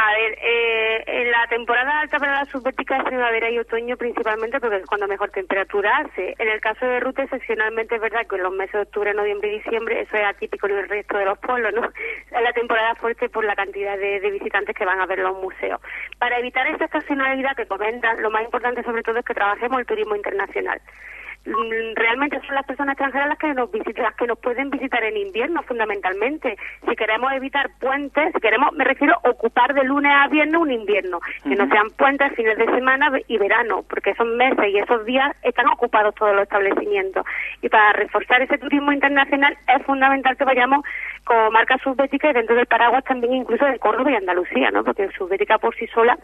A 0.00 0.12
ver, 0.12 0.38
eh, 0.40 1.02
en 1.08 1.32
la 1.32 1.48
temporada 1.48 1.98
alta 1.98 2.20
para 2.20 2.44
la 2.44 2.44
subbética 2.44 2.98
es 2.98 3.02
primavera 3.02 3.50
y 3.50 3.58
otoño 3.58 3.96
principalmente 3.96 4.60
porque 4.60 4.76
es 4.76 4.86
cuando 4.86 5.08
mejor 5.08 5.32
temperatura 5.32 5.90
hace. 5.96 6.36
En 6.38 6.48
el 6.48 6.60
caso 6.60 6.86
de 6.86 7.00
Ruta, 7.00 7.24
excepcionalmente 7.24 7.96
es 7.96 8.00
verdad 8.00 8.24
que 8.28 8.36
en 8.36 8.44
los 8.44 8.52
meses 8.52 8.74
de 8.74 8.82
octubre, 8.82 9.12
noviembre 9.12 9.48
y 9.48 9.58
diciembre 9.58 10.02
eso 10.02 10.16
es 10.16 10.24
atípico 10.24 10.68
en 10.68 10.78
el 10.78 10.88
resto 10.88 11.18
de 11.18 11.24
los 11.24 11.36
polos, 11.40 11.74
¿no? 11.74 11.84
Es 11.84 12.30
la 12.30 12.52
temporada 12.52 12.94
fuerte 12.94 13.28
por 13.28 13.44
la 13.44 13.56
cantidad 13.56 13.98
de, 13.98 14.20
de 14.20 14.30
visitantes 14.30 14.76
que 14.76 14.84
van 14.84 15.00
a 15.00 15.06
ver 15.06 15.18
los 15.18 15.36
museos. 15.42 15.80
Para 16.20 16.38
evitar 16.38 16.64
esta 16.68 16.84
estacionalidad 16.84 17.56
que 17.56 17.66
comentan, 17.66 18.22
lo 18.22 18.30
más 18.30 18.44
importante 18.44 18.84
sobre 18.84 19.02
todo 19.02 19.18
es 19.18 19.24
que 19.24 19.34
trabajemos 19.34 19.80
el 19.80 19.86
turismo 19.86 20.14
internacional. 20.14 20.80
Mm, 21.46 21.94
realmente 21.94 22.40
son 22.46 22.54
las 22.54 22.66
personas 22.66 22.92
extranjeras 22.92 23.28
las 23.28 23.38
que 23.38 23.54
nos 23.54 23.70
visitan, 23.70 24.04
las 24.04 24.14
que 24.16 24.26
nos 24.26 24.38
pueden 24.38 24.68
visitar 24.70 25.02
en 25.02 25.16
invierno 25.16 25.62
fundamentalmente. 25.62 26.58
Si 26.86 26.96
queremos 26.96 27.32
evitar 27.32 27.70
puentes, 27.80 28.32
si 28.34 28.40
queremos, 28.40 28.72
me 28.74 28.84
refiero 28.84 29.14
ocupar 29.24 29.72
de 29.72 29.84
lunes 29.84 30.12
a 30.14 30.28
viernes 30.28 30.60
un 30.60 30.70
invierno, 30.70 31.20
que 31.44 31.56
no 31.56 31.66
sean 31.68 31.90
puentes 31.90 32.34
fines 32.34 32.58
de 32.58 32.66
semana 32.66 33.10
y 33.28 33.38
verano, 33.38 33.82
porque 33.88 34.10
esos 34.10 34.26
meses 34.26 34.66
y 34.68 34.78
esos 34.78 35.04
días 35.06 35.34
están 35.42 35.68
ocupados 35.68 36.14
todos 36.16 36.34
los 36.34 36.42
establecimientos. 36.42 37.24
Y 37.62 37.68
para 37.68 37.92
reforzar 37.92 38.42
ese 38.42 38.58
turismo 38.58 38.92
internacional 38.92 39.56
es 39.74 39.82
fundamental 39.86 40.36
que 40.36 40.44
vayamos 40.44 40.84
como 41.24 41.50
marca 41.50 41.78
subbética 41.78 42.30
y 42.30 42.34
dentro 42.34 42.56
del 42.56 42.66
paraguas 42.66 43.04
también 43.04 43.32
incluso 43.32 43.64
de 43.64 43.78
Córdoba 43.78 44.10
y 44.10 44.16
Andalucía, 44.16 44.70
¿no? 44.70 44.84
Porque 44.84 45.08
subbética 45.16 45.58
por 45.58 45.74
sí 45.76 45.86
sola 45.88 46.18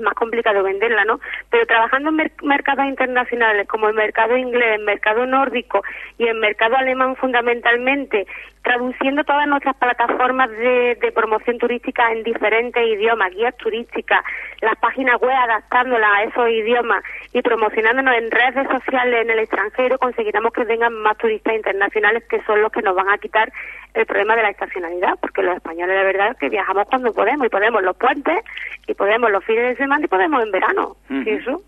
más 0.00 0.14
complicado 0.14 0.62
venderla, 0.62 1.04
¿no? 1.04 1.20
Pero 1.50 1.66
trabajando 1.66 2.10
en 2.10 2.30
mercados 2.42 2.86
internacionales 2.86 3.66
como 3.68 3.88
el 3.88 3.94
mercado 3.94 4.36
inglés, 4.36 4.78
el 4.78 4.84
mercado 4.84 5.26
nórdico 5.26 5.82
y 6.18 6.26
el 6.26 6.36
mercado 6.36 6.76
alemán 6.76 7.16
fundamentalmente, 7.16 8.26
traduciendo 8.62 9.24
todas 9.24 9.46
nuestras 9.46 9.76
plataformas 9.76 10.50
de, 10.50 11.12
promoción 11.14 11.58
turística 11.58 12.12
en 12.12 12.22
diferentes 12.22 12.82
idiomas, 12.86 13.34
guías 13.34 13.56
turísticas, 13.56 14.22
las 14.60 14.76
páginas 14.78 15.20
web 15.20 15.32
adaptándolas 15.32 16.10
a 16.14 16.22
esos 16.24 16.48
idiomas 16.50 17.02
y 17.32 17.42
promocionándonos 17.42 18.14
en 18.14 18.30
redes 18.30 18.68
sociales 18.68 19.22
en 19.22 19.30
el 19.30 19.38
extranjero, 19.40 19.98
conseguiremos 19.98 20.52
que 20.52 20.64
vengan 20.64 20.92
más 20.94 21.16
turistas 21.16 21.54
internacionales 21.54 22.24
que 22.28 22.42
son 22.42 22.60
los 22.60 22.70
que 22.70 22.82
nos 22.82 22.94
van 22.94 23.08
a 23.08 23.18
quitar 23.18 23.50
el 23.94 24.06
problema 24.06 24.36
de 24.36 24.42
la 24.42 24.50
estacionalidad, 24.50 25.18
porque 25.20 25.42
los 25.42 25.56
españoles 25.56 25.96
de 25.96 26.04
verdad 26.04 26.36
que 26.36 26.48
viajamos 26.48 26.86
cuando 26.88 27.12
podemos 27.12 27.46
y 27.46 27.50
podemos 27.50 27.82
los 27.82 27.96
puentes 27.96 28.44
y 28.86 28.94
podemos 28.94 29.30
los 29.30 29.44
fines 29.44 29.64
de 29.64 29.76
semana 29.76 29.87
y 30.04 30.08
podemos 30.08 30.42
en 30.42 30.50
verano. 30.50 30.96
eso? 31.26 31.62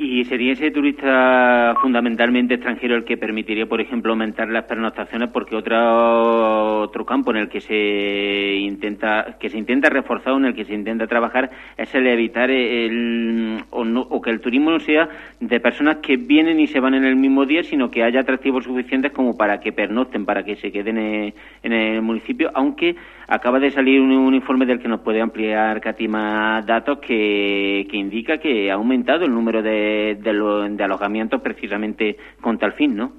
¿Y 0.00 0.24
sería 0.26 0.52
ese 0.52 0.70
turista 0.70 1.74
fundamentalmente 1.82 2.54
extranjero 2.54 2.94
el 2.94 3.04
que 3.04 3.16
permitiría, 3.16 3.66
por 3.66 3.80
ejemplo, 3.80 4.12
aumentar 4.12 4.48
las 4.48 4.64
pernoctaciones? 4.64 5.30
Porque 5.30 5.56
otro, 5.56 6.82
otro 6.82 7.04
campo 7.04 7.32
en 7.32 7.38
el 7.38 7.48
que 7.48 7.60
se 7.60 8.54
intenta 8.60 9.38
que 9.40 9.48
se 9.48 9.58
intenta 9.58 9.90
reforzar, 9.90 10.34
en 10.34 10.44
el 10.44 10.54
que 10.54 10.64
se 10.64 10.74
intenta 10.74 11.08
trabajar, 11.08 11.50
es 11.76 11.92
el 11.96 12.06
evitar 12.06 12.48
el, 12.48 13.58
o, 13.70 13.82
o 13.82 14.20
que 14.22 14.30
el 14.30 14.40
turismo 14.40 14.70
no 14.70 14.78
sea 14.78 15.08
de 15.40 15.58
personas 15.58 15.96
que 15.96 16.16
vienen 16.16 16.60
y 16.60 16.68
se 16.68 16.78
van 16.78 16.94
en 16.94 17.04
el 17.04 17.16
mismo 17.16 17.44
día, 17.44 17.64
sino 17.64 17.90
que 17.90 18.04
haya 18.04 18.20
atractivos 18.20 18.62
suficientes 18.62 19.10
como 19.10 19.36
para 19.36 19.58
que 19.58 19.72
pernocten, 19.72 20.24
para 20.24 20.44
que 20.44 20.54
se 20.54 20.70
queden 20.70 20.98
en, 20.98 21.72
el 21.72 22.02
municipio, 22.02 22.52
aunque 22.54 22.94
acaba 23.26 23.58
de 23.58 23.72
salir 23.72 24.00
un, 24.00 24.32
informe 24.32 24.64
del 24.64 24.78
que 24.78 24.86
nos 24.86 25.00
puede 25.00 25.20
ampliar 25.20 25.80
Katima 25.80 26.62
datos 26.64 26.98
que 27.00 27.84
indica 27.92 28.38
que 28.38 28.70
ha 28.70 28.74
aumentado 28.74 29.24
el 29.24 29.32
número 29.32 29.60
de 29.60 29.87
de, 29.88 30.84
alojamientos 30.84 31.40
precisamente 31.40 32.16
con 32.40 32.58
tal 32.58 32.72
fin, 32.74 32.96
¿no? 32.96 33.12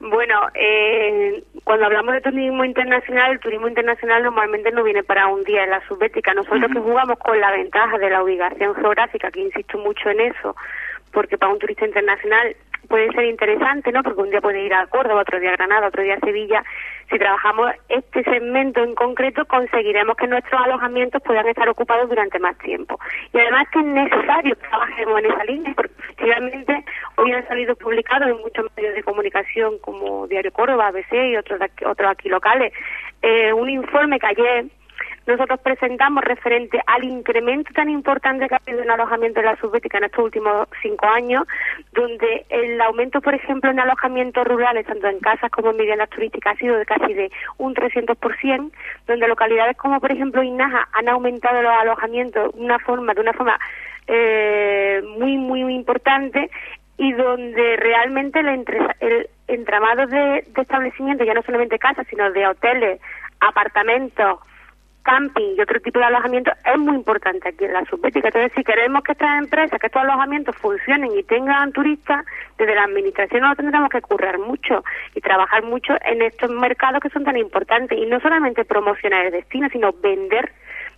Bueno, 0.00 0.48
eh, 0.54 1.42
cuando 1.64 1.86
hablamos 1.86 2.14
de 2.14 2.20
turismo 2.20 2.64
internacional, 2.64 3.32
el 3.32 3.40
turismo 3.40 3.66
internacional 3.66 4.22
normalmente 4.22 4.70
no 4.70 4.84
viene 4.84 5.02
para 5.02 5.26
un 5.26 5.42
día 5.42 5.64
en 5.64 5.70
la 5.70 5.86
subbética. 5.88 6.34
Nosotros 6.34 6.70
que 6.72 6.80
jugamos 6.80 7.18
con 7.18 7.40
la 7.40 7.50
ventaja 7.50 7.98
de 7.98 8.10
la 8.10 8.22
ubicación 8.22 8.76
geográfica, 8.76 9.30
que 9.32 9.40
insisto 9.40 9.76
mucho 9.78 10.08
en 10.10 10.20
eso, 10.20 10.54
porque 11.12 11.36
para 11.36 11.52
un 11.52 11.58
turista 11.58 11.84
internacional 11.84 12.54
puede 12.88 13.12
ser 13.12 13.26
interesante, 13.26 13.92
¿no? 13.92 14.02
Porque 14.02 14.22
un 14.22 14.30
día 14.30 14.40
puede 14.40 14.64
ir 14.64 14.74
a 14.74 14.86
Córdoba, 14.86 15.20
otro 15.20 15.38
día 15.38 15.50
a 15.50 15.56
Granada, 15.56 15.88
otro 15.88 16.02
día 16.02 16.14
a 16.14 16.26
Sevilla. 16.26 16.64
Si 17.10 17.18
trabajamos 17.18 17.70
este 17.88 18.22
segmento 18.24 18.82
en 18.82 18.94
concreto, 18.94 19.44
conseguiremos 19.46 20.16
que 20.16 20.26
nuestros 20.26 20.60
alojamientos 20.60 21.22
puedan 21.22 21.46
estar 21.48 21.68
ocupados 21.68 22.08
durante 22.08 22.38
más 22.38 22.56
tiempo. 22.58 22.98
Y 23.32 23.38
además 23.38 23.66
que 23.72 23.78
es 23.80 23.84
necesario 23.84 24.56
que 24.56 24.68
trabajemos 24.68 25.18
en 25.20 25.26
esa 25.26 25.44
línea, 25.44 25.72
porque 25.74 25.92
efectivamente 25.98 26.84
hoy 27.16 27.32
han 27.32 27.46
salido 27.46 27.76
publicados 27.76 28.28
en 28.28 28.38
muchos 28.38 28.66
medios 28.76 28.94
de 28.94 29.02
comunicación 29.02 29.78
como 29.78 30.26
Diario 30.26 30.52
Córdoba, 30.52 30.88
ABC 30.88 31.12
y 31.12 31.36
otros, 31.36 31.60
otros 31.86 32.10
aquí 32.10 32.28
locales, 32.28 32.72
eh, 33.22 33.52
un 33.52 33.68
informe 33.70 34.18
que 34.18 34.26
ayer 34.26 34.64
nosotros 35.26 35.60
presentamos 35.60 36.24
referente 36.24 36.80
al 36.86 37.04
incremento 37.04 37.72
tan 37.74 37.90
importante 37.90 38.48
que 38.48 38.54
ha 38.54 38.60
habido 38.66 38.82
en 38.82 38.90
alojamiento 38.90 39.40
de 39.40 39.46
la 39.46 39.56
subbética 39.56 39.98
en 39.98 40.04
estos 40.04 40.24
últimos 40.24 40.68
cinco 40.82 41.06
años, 41.06 41.44
donde 41.92 42.46
el 42.48 42.80
aumento, 42.80 43.20
por 43.20 43.34
ejemplo, 43.34 43.70
en 43.70 43.80
alojamientos 43.80 44.46
rurales, 44.46 44.86
tanto 44.86 45.06
en 45.06 45.20
casas 45.20 45.50
como 45.50 45.70
en 45.70 45.76
viviendas 45.76 46.10
turísticas, 46.10 46.54
ha 46.54 46.58
sido 46.58 46.76
de 46.76 46.86
casi 46.86 47.12
de 47.12 47.30
un 47.58 47.74
300%, 47.74 48.72
donde 49.06 49.28
localidades 49.28 49.76
como, 49.76 50.00
por 50.00 50.12
ejemplo, 50.12 50.42
Inaja 50.42 50.88
han 50.92 51.08
aumentado 51.08 51.62
los 51.62 51.72
alojamientos 51.72 52.54
una 52.54 52.78
forma, 52.78 53.14
de 53.14 53.20
una 53.20 53.32
forma 53.32 53.58
eh, 54.06 55.02
muy, 55.18 55.36
muy, 55.36 55.64
muy 55.64 55.74
importante 55.74 56.50
y 56.96 57.12
donde 57.12 57.76
realmente 57.76 58.40
el, 58.40 58.48
el 59.00 59.28
entramado 59.46 60.06
de 60.06 60.44
establecimientos, 60.56 61.26
ya 61.26 61.34
no 61.34 61.42
solamente 61.42 61.78
casas, 61.78 62.06
sino 62.08 62.30
de 62.32 62.46
hoteles, 62.46 63.00
apartamentos, 63.40 64.40
camping 65.02 65.56
y 65.56 65.60
otro 65.60 65.80
tipo 65.80 65.98
de 65.98 66.04
alojamiento 66.04 66.52
es 66.64 66.78
muy 66.78 66.94
importante 66.94 67.48
aquí 67.48 67.64
en 67.64 67.72
la 67.72 67.84
subbética. 67.86 68.28
Entonces, 68.28 68.52
si 68.54 68.64
queremos 68.64 69.02
que 69.02 69.12
estas 69.12 69.38
empresas, 69.38 69.80
que 69.80 69.86
estos 69.86 70.02
alojamientos 70.02 70.56
funcionen 70.56 71.16
y 71.16 71.22
tengan 71.22 71.72
turistas, 71.72 72.24
desde 72.58 72.74
la 72.74 72.84
administración 72.84 73.42
no 73.42 73.56
tendremos 73.56 73.88
que 73.88 74.02
currar 74.02 74.38
mucho 74.38 74.84
y 75.14 75.20
trabajar 75.20 75.62
mucho 75.62 75.94
en 76.04 76.22
estos 76.22 76.50
mercados 76.50 77.00
que 77.00 77.10
son 77.10 77.24
tan 77.24 77.36
importantes. 77.36 77.98
Y 77.98 78.06
no 78.06 78.20
solamente 78.20 78.64
promocionar 78.64 79.26
el 79.26 79.32
destino, 79.32 79.68
sino 79.70 79.92
vender 79.92 80.52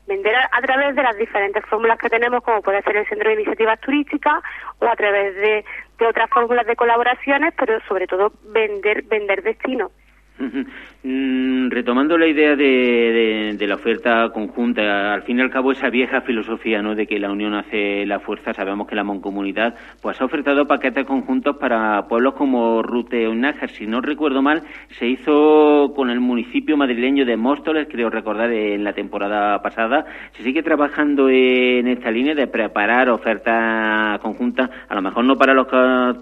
vender 0.07 0.35
a, 0.35 0.61
través 0.62 0.97
de 0.97 1.02
las 1.04 1.16
diferentes 1.16 1.64
fórmulas 1.66 1.97
que 1.99 2.09
tenemos, 2.09 2.42
como 2.42 2.62
puede 2.62 2.83
ser 2.83 2.97
el 2.97 3.07
Centro 3.07 3.28
de 3.28 3.37
Iniciativas 3.37 3.80
Turísticas 3.80 4.42
o 4.80 4.87
a 4.87 4.97
través 4.97 5.37
de 5.37 5.64
otras 6.04 6.28
fórmulas 6.30 6.66
de 6.66 6.75
colaboraciones, 6.75 7.54
pero 7.57 7.80
sobre 7.87 8.09
todo 8.09 8.33
vender 8.42 9.02
vender 9.02 9.42
destino. 9.42 9.92
Mm, 11.02 11.70
retomando 11.70 12.18
la 12.18 12.26
idea 12.26 12.54
de, 12.56 13.56
la 13.59 13.75
oferta 13.75 14.28
conjunta, 14.35 15.14
al 15.14 15.23
fin 15.23 15.38
y 15.38 15.40
al 15.40 15.49
cabo 15.49 15.73
esa 15.73 15.88
vieja 15.88 16.20
filosofía 16.20 16.82
¿no? 16.82 16.94
de 16.94 17.06
que 17.06 17.18
la 17.18 17.30
unión 17.30 17.54
hace 17.54 18.04
la 18.04 18.20
fuerza, 18.20 18.52
sabemos 18.52 18.87
que 18.87 18.94
la 18.94 19.02
Moncomunidad 19.02 19.76
pues, 20.02 20.20
ha 20.20 20.26
ofertado 20.26 20.66
paquetes 20.66 21.06
conjuntos 21.06 21.56
para 21.56 22.06
pueblos 22.06 22.35
como 22.35 22.82
Rute 22.82 23.26
o 23.26 23.35
Nájar. 23.35 23.70
Si 23.70 23.87
no 23.87 24.02
recuerdo 24.02 24.42
mal, 24.42 24.62
se 24.90 25.06
hizo 25.06 25.94
con 25.97 26.11
el 26.11 26.20
municipio 26.20 26.76
madrileño 26.76 27.25
de 27.25 27.38
Móstoles, 27.38 27.88
creo 27.90 28.11
recordar, 28.11 28.52
en 28.52 28.85
la 28.85 28.92
temporada 28.92 29.62
pasada. 29.62 30.04
Se 30.32 30.42
sigue 30.42 30.62
trabajando 30.62 31.30
en 31.30 31.88
esta 31.88 32.11
línea 32.11 32.35
de 32.35 32.47
preparar 32.47 33.09
ofertas 33.09 34.18
conjuntas, 34.20 34.68
a 34.87 34.94
lo 34.94 35.00
mejor 35.00 35.25
no 35.25 35.37
para, 35.37 35.54
los, 35.54 35.66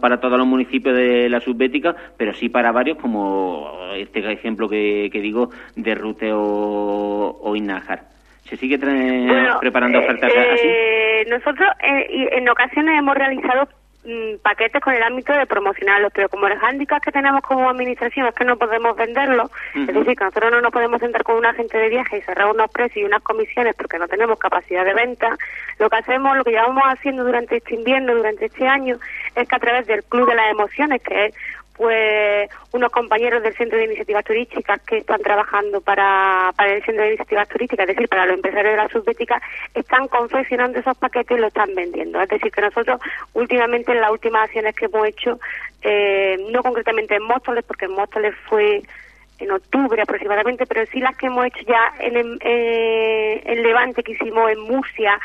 para 0.00 0.20
todos 0.20 0.38
los 0.38 0.46
municipios 0.46 0.96
de 0.96 1.28
la 1.28 1.40
subbética, 1.40 1.96
pero 2.16 2.32
sí 2.32 2.48
para 2.48 2.70
varios 2.70 2.96
como 2.98 3.88
este 4.08 4.32
ejemplo 4.32 4.68
que, 4.68 5.10
digo 5.12 5.50
de 5.76 5.94
Rute 5.94 6.32
o, 6.32 7.38
o 7.40 7.56
Inajar. 7.56 8.02
¿Se 8.48 8.56
sigue 8.56 8.78
preparando 8.78 9.98
ofertas 9.98 10.32
eh, 10.34 10.50
así? 10.52 11.30
Nosotros 11.30 11.68
eh, 11.82 12.28
en 12.32 12.48
ocasiones 12.48 12.98
hemos 12.98 13.14
realizado 13.14 13.68
mm, 14.06 14.38
paquetes 14.42 14.80
con 14.80 14.94
el 14.94 15.02
ámbito 15.02 15.34
de 15.34 15.44
promocionarlos, 15.44 16.10
pero 16.14 16.30
como 16.30 16.46
el 16.46 16.56
hándicap 16.58 17.02
que 17.02 17.12
tenemos 17.12 17.42
como 17.42 17.68
administración 17.68 18.26
es 18.26 18.34
que 18.34 18.46
no 18.46 18.56
podemos 18.56 18.96
venderlos, 18.96 19.50
es 19.74 19.86
decir, 19.88 20.16
que 20.16 20.24
nosotros 20.24 20.50
no 20.50 20.62
nos 20.62 20.72
podemos 20.72 20.98
sentar 20.98 21.24
con 21.24 21.36
un 21.36 21.44
agente 21.44 21.76
de 21.76 21.90
viaje 21.90 22.18
y 22.18 22.22
cerrar 22.22 22.50
unos 22.50 22.70
precios 22.70 23.02
y 23.02 23.04
unas 23.04 23.22
comisiones 23.22 23.74
porque 23.76 23.98
no 23.98 24.08
tenemos 24.08 24.38
capacidad 24.38 24.84
de 24.84 24.94
venta, 24.94 25.36
lo 25.78 25.90
que 25.90 25.96
hacemos, 25.96 26.34
lo 26.34 26.44
que 26.44 26.52
llevamos 26.52 26.84
haciendo 26.84 27.24
durante 27.24 27.58
este 27.58 27.74
invierno, 27.74 28.14
durante 28.14 28.46
este 28.46 28.66
año, 28.66 28.96
es 29.34 29.46
que 29.46 29.56
a 29.56 29.58
través 29.58 29.86
del 29.86 30.02
Club 30.04 30.26
de 30.26 30.36
las 30.36 30.50
Emociones, 30.50 31.02
que 31.02 31.26
es 31.26 31.34
pues 31.78 32.50
unos 32.72 32.90
compañeros 32.90 33.40
del 33.42 33.56
Centro 33.56 33.78
de 33.78 33.84
Iniciativas 33.84 34.24
Turísticas 34.24 34.80
que 34.82 34.98
están 34.98 35.20
trabajando 35.20 35.80
para, 35.80 36.52
para 36.56 36.72
el 36.74 36.84
Centro 36.84 37.02
de 37.02 37.10
Iniciativas 37.10 37.48
Turísticas, 37.48 37.88
es 37.88 37.94
decir, 37.94 38.08
para 38.08 38.26
los 38.26 38.34
empresarios 38.34 38.72
de 38.72 38.82
la 38.82 38.88
subbética, 38.88 39.40
están 39.74 40.08
confeccionando 40.08 40.80
esos 40.80 40.98
paquetes 40.98 41.38
y 41.38 41.40
lo 41.40 41.46
están 41.46 41.72
vendiendo. 41.76 42.20
Es 42.20 42.28
decir, 42.28 42.50
que 42.50 42.60
nosotros 42.60 43.00
últimamente 43.32 43.92
en 43.92 44.00
las 44.00 44.10
últimas 44.10 44.44
acciones 44.44 44.74
que 44.74 44.86
hemos 44.86 45.06
hecho, 45.06 45.38
eh, 45.82 46.36
no 46.50 46.62
concretamente 46.64 47.14
en 47.14 47.22
Móstoles, 47.22 47.64
porque 47.64 47.84
en 47.84 47.92
Móstoles 47.92 48.34
fue 48.48 48.82
en 49.38 49.50
octubre 49.52 50.02
aproximadamente, 50.02 50.66
pero 50.66 50.84
sí 50.86 51.00
las 51.00 51.16
que 51.16 51.26
hemos 51.26 51.46
hecho 51.46 51.60
ya 51.66 51.92
en, 52.00 52.38
eh, 52.40 53.42
en 53.44 53.62
Levante, 53.62 54.02
que 54.02 54.12
hicimos 54.12 54.50
en 54.50 54.60
Murcia 54.60 55.18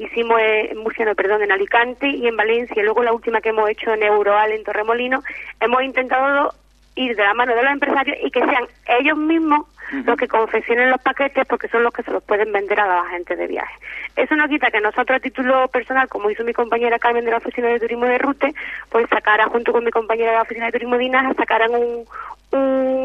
hicimos 0.00 0.40
en 0.40 0.78
Murcia, 0.78 1.04
no, 1.04 1.14
perdón, 1.14 1.42
en 1.42 1.52
Alicante 1.52 2.08
y 2.08 2.26
en 2.26 2.36
Valencia. 2.36 2.82
Luego 2.82 3.02
la 3.02 3.12
última 3.12 3.40
que 3.40 3.50
hemos 3.50 3.68
hecho 3.68 3.92
en 3.92 4.02
Euroal, 4.02 4.50
en 4.50 4.64
Torremolino, 4.64 5.22
hemos 5.60 5.82
intentado 5.82 6.54
ir 6.96 7.14
de 7.14 7.22
la 7.22 7.34
mano 7.34 7.54
de 7.54 7.62
los 7.62 7.72
empresarios 7.72 8.16
y 8.22 8.30
que 8.30 8.40
sean 8.40 8.64
ellos 8.98 9.16
mismos 9.16 9.66
los 10.06 10.16
que 10.16 10.28
confeccionen 10.28 10.90
los 10.90 11.00
paquetes 11.02 11.44
porque 11.46 11.68
son 11.68 11.82
los 11.82 11.92
que 11.92 12.02
se 12.02 12.12
los 12.12 12.22
pueden 12.22 12.52
vender 12.52 12.78
a 12.80 12.86
la 12.86 13.08
gente 13.10 13.36
de 13.36 13.46
viaje. 13.46 13.74
Eso 14.16 14.36
no 14.36 14.48
quita 14.48 14.70
que 14.70 14.80
nosotros 14.80 15.16
a 15.16 15.20
título 15.20 15.68
personal, 15.68 16.08
como 16.08 16.30
hizo 16.30 16.44
mi 16.44 16.52
compañera 16.52 16.98
Carmen 16.98 17.24
de 17.24 17.32
la 17.32 17.38
Oficina 17.38 17.68
de 17.68 17.80
Turismo 17.80 18.06
de 18.06 18.18
Rute, 18.18 18.54
pues 18.88 19.08
sacara 19.08 19.46
junto 19.48 19.72
con 19.72 19.84
mi 19.84 19.90
compañera 19.90 20.30
de 20.30 20.36
la 20.36 20.42
Oficina 20.42 20.66
de 20.66 20.72
Turismo 20.72 20.96
de 20.96 21.04
Inaja, 21.04 21.34
sacaran 21.34 21.72
un, 21.72 22.04
un 22.52 22.99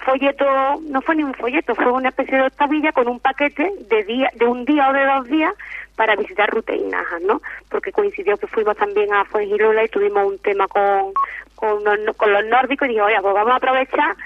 folleto, 0.00 0.44
no 0.88 1.00
fue 1.00 1.16
ni 1.16 1.24
un 1.24 1.34
folleto, 1.34 1.74
fue 1.74 1.92
una 1.92 2.10
especie 2.10 2.36
de 2.36 2.46
octavilla 2.46 2.92
con 2.92 3.08
un 3.08 3.20
paquete 3.20 3.70
de 3.88 4.04
día, 4.04 4.30
de 4.34 4.46
un 4.46 4.64
día 4.64 4.88
o 4.88 4.92
de 4.92 5.04
dos 5.04 5.28
días 5.28 5.54
para 5.96 6.16
visitar 6.16 6.48
Rute 6.50 6.76
y 6.76 6.90
¿no? 7.26 7.42
Porque 7.68 7.92
coincidió 7.92 8.36
que 8.38 8.46
fuimos 8.46 8.76
también 8.76 9.12
a 9.12 9.24
Fuengirola 9.26 9.84
y 9.84 9.88
tuvimos 9.88 10.26
un 10.26 10.38
tema 10.38 10.66
con, 10.68 11.12
con, 11.54 11.82
con 12.16 12.32
los 12.32 12.44
nórdicos 12.46 12.86
y 12.86 12.92
dije, 12.92 13.02
oye, 13.02 13.18
pues 13.20 13.34
vamos 13.34 13.52
a 13.52 13.56
aprovechar 13.56 14.16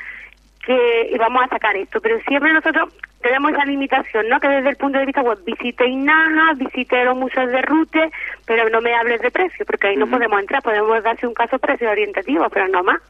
que 0.65 1.11
y 1.11 1.19
vamos 1.19 1.43
a 1.45 1.49
sacar 1.49 1.77
esto. 1.77 2.01
Pero 2.01 2.21
siempre 2.21 2.53
nosotros 2.53 2.91
tenemos 3.25 3.53
esa 3.53 3.65
limitación, 3.65 4.29
¿no? 4.29 4.39
Que 4.39 4.49
desde 4.49 4.69
el 4.69 4.77
punto 4.77 4.99
de 4.99 5.07
vista 5.07 5.23
web 5.23 5.39
visite 5.47 5.89
Inaja, 5.89 6.53
visite 6.57 7.05
los 7.07 7.17
museos 7.17 7.51
de 7.51 7.63
Rute, 7.63 8.11
pero 8.47 8.69
no 8.69 8.83
me 8.83 8.95
hables 8.95 9.23
de 9.23 9.31
precio, 9.31 9.65
porque 9.65 9.89
ahí 9.89 9.97
no 9.97 10.07
podemos 10.07 10.39
entrar, 10.39 10.63
podemos 10.63 11.03
darse 11.03 11.27
un 11.27 11.33
caso 11.33 11.59
precio 11.59 11.91
orientativo, 11.91 12.45
pero 12.53 12.69
no 12.69 12.83
más. 12.83 13.01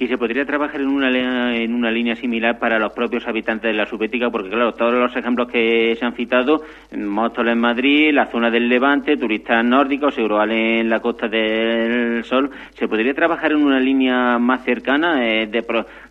Y 0.00 0.08
se 0.08 0.18
podría 0.18 0.44
trabajar 0.44 0.80
en 0.80 0.88
una, 0.88 1.54
en 1.54 1.72
una 1.72 1.92
línea 1.92 2.16
similar 2.16 2.58
para 2.58 2.80
los 2.80 2.92
propios 2.92 3.28
habitantes 3.28 3.70
de 3.70 3.76
la 3.76 3.86
subética, 3.86 4.28
porque 4.28 4.50
claro, 4.50 4.72
todos 4.72 4.94
los 4.94 5.14
ejemplos 5.14 5.46
que 5.48 5.94
se 5.94 6.04
han 6.04 6.14
citado, 6.14 6.62
Móstoles 6.96 7.52
en 7.52 7.60
Madrid, 7.60 8.10
la 8.12 8.26
zona 8.26 8.50
del 8.50 8.68
Levante, 8.68 9.16
turistas 9.16 9.64
nórdicos, 9.64 10.18
Euroal 10.18 10.50
en 10.50 10.90
la 10.90 10.98
Costa 10.98 11.28
del 11.28 12.24
Sol, 12.24 12.50
¿se 12.70 12.88
podría 12.88 13.14
trabajar 13.14 13.52
en 13.52 13.64
una 13.64 13.78
línea 13.78 14.36
más 14.40 14.64
cercana 14.64 15.24
eh, 15.24 15.46
de, 15.46 15.64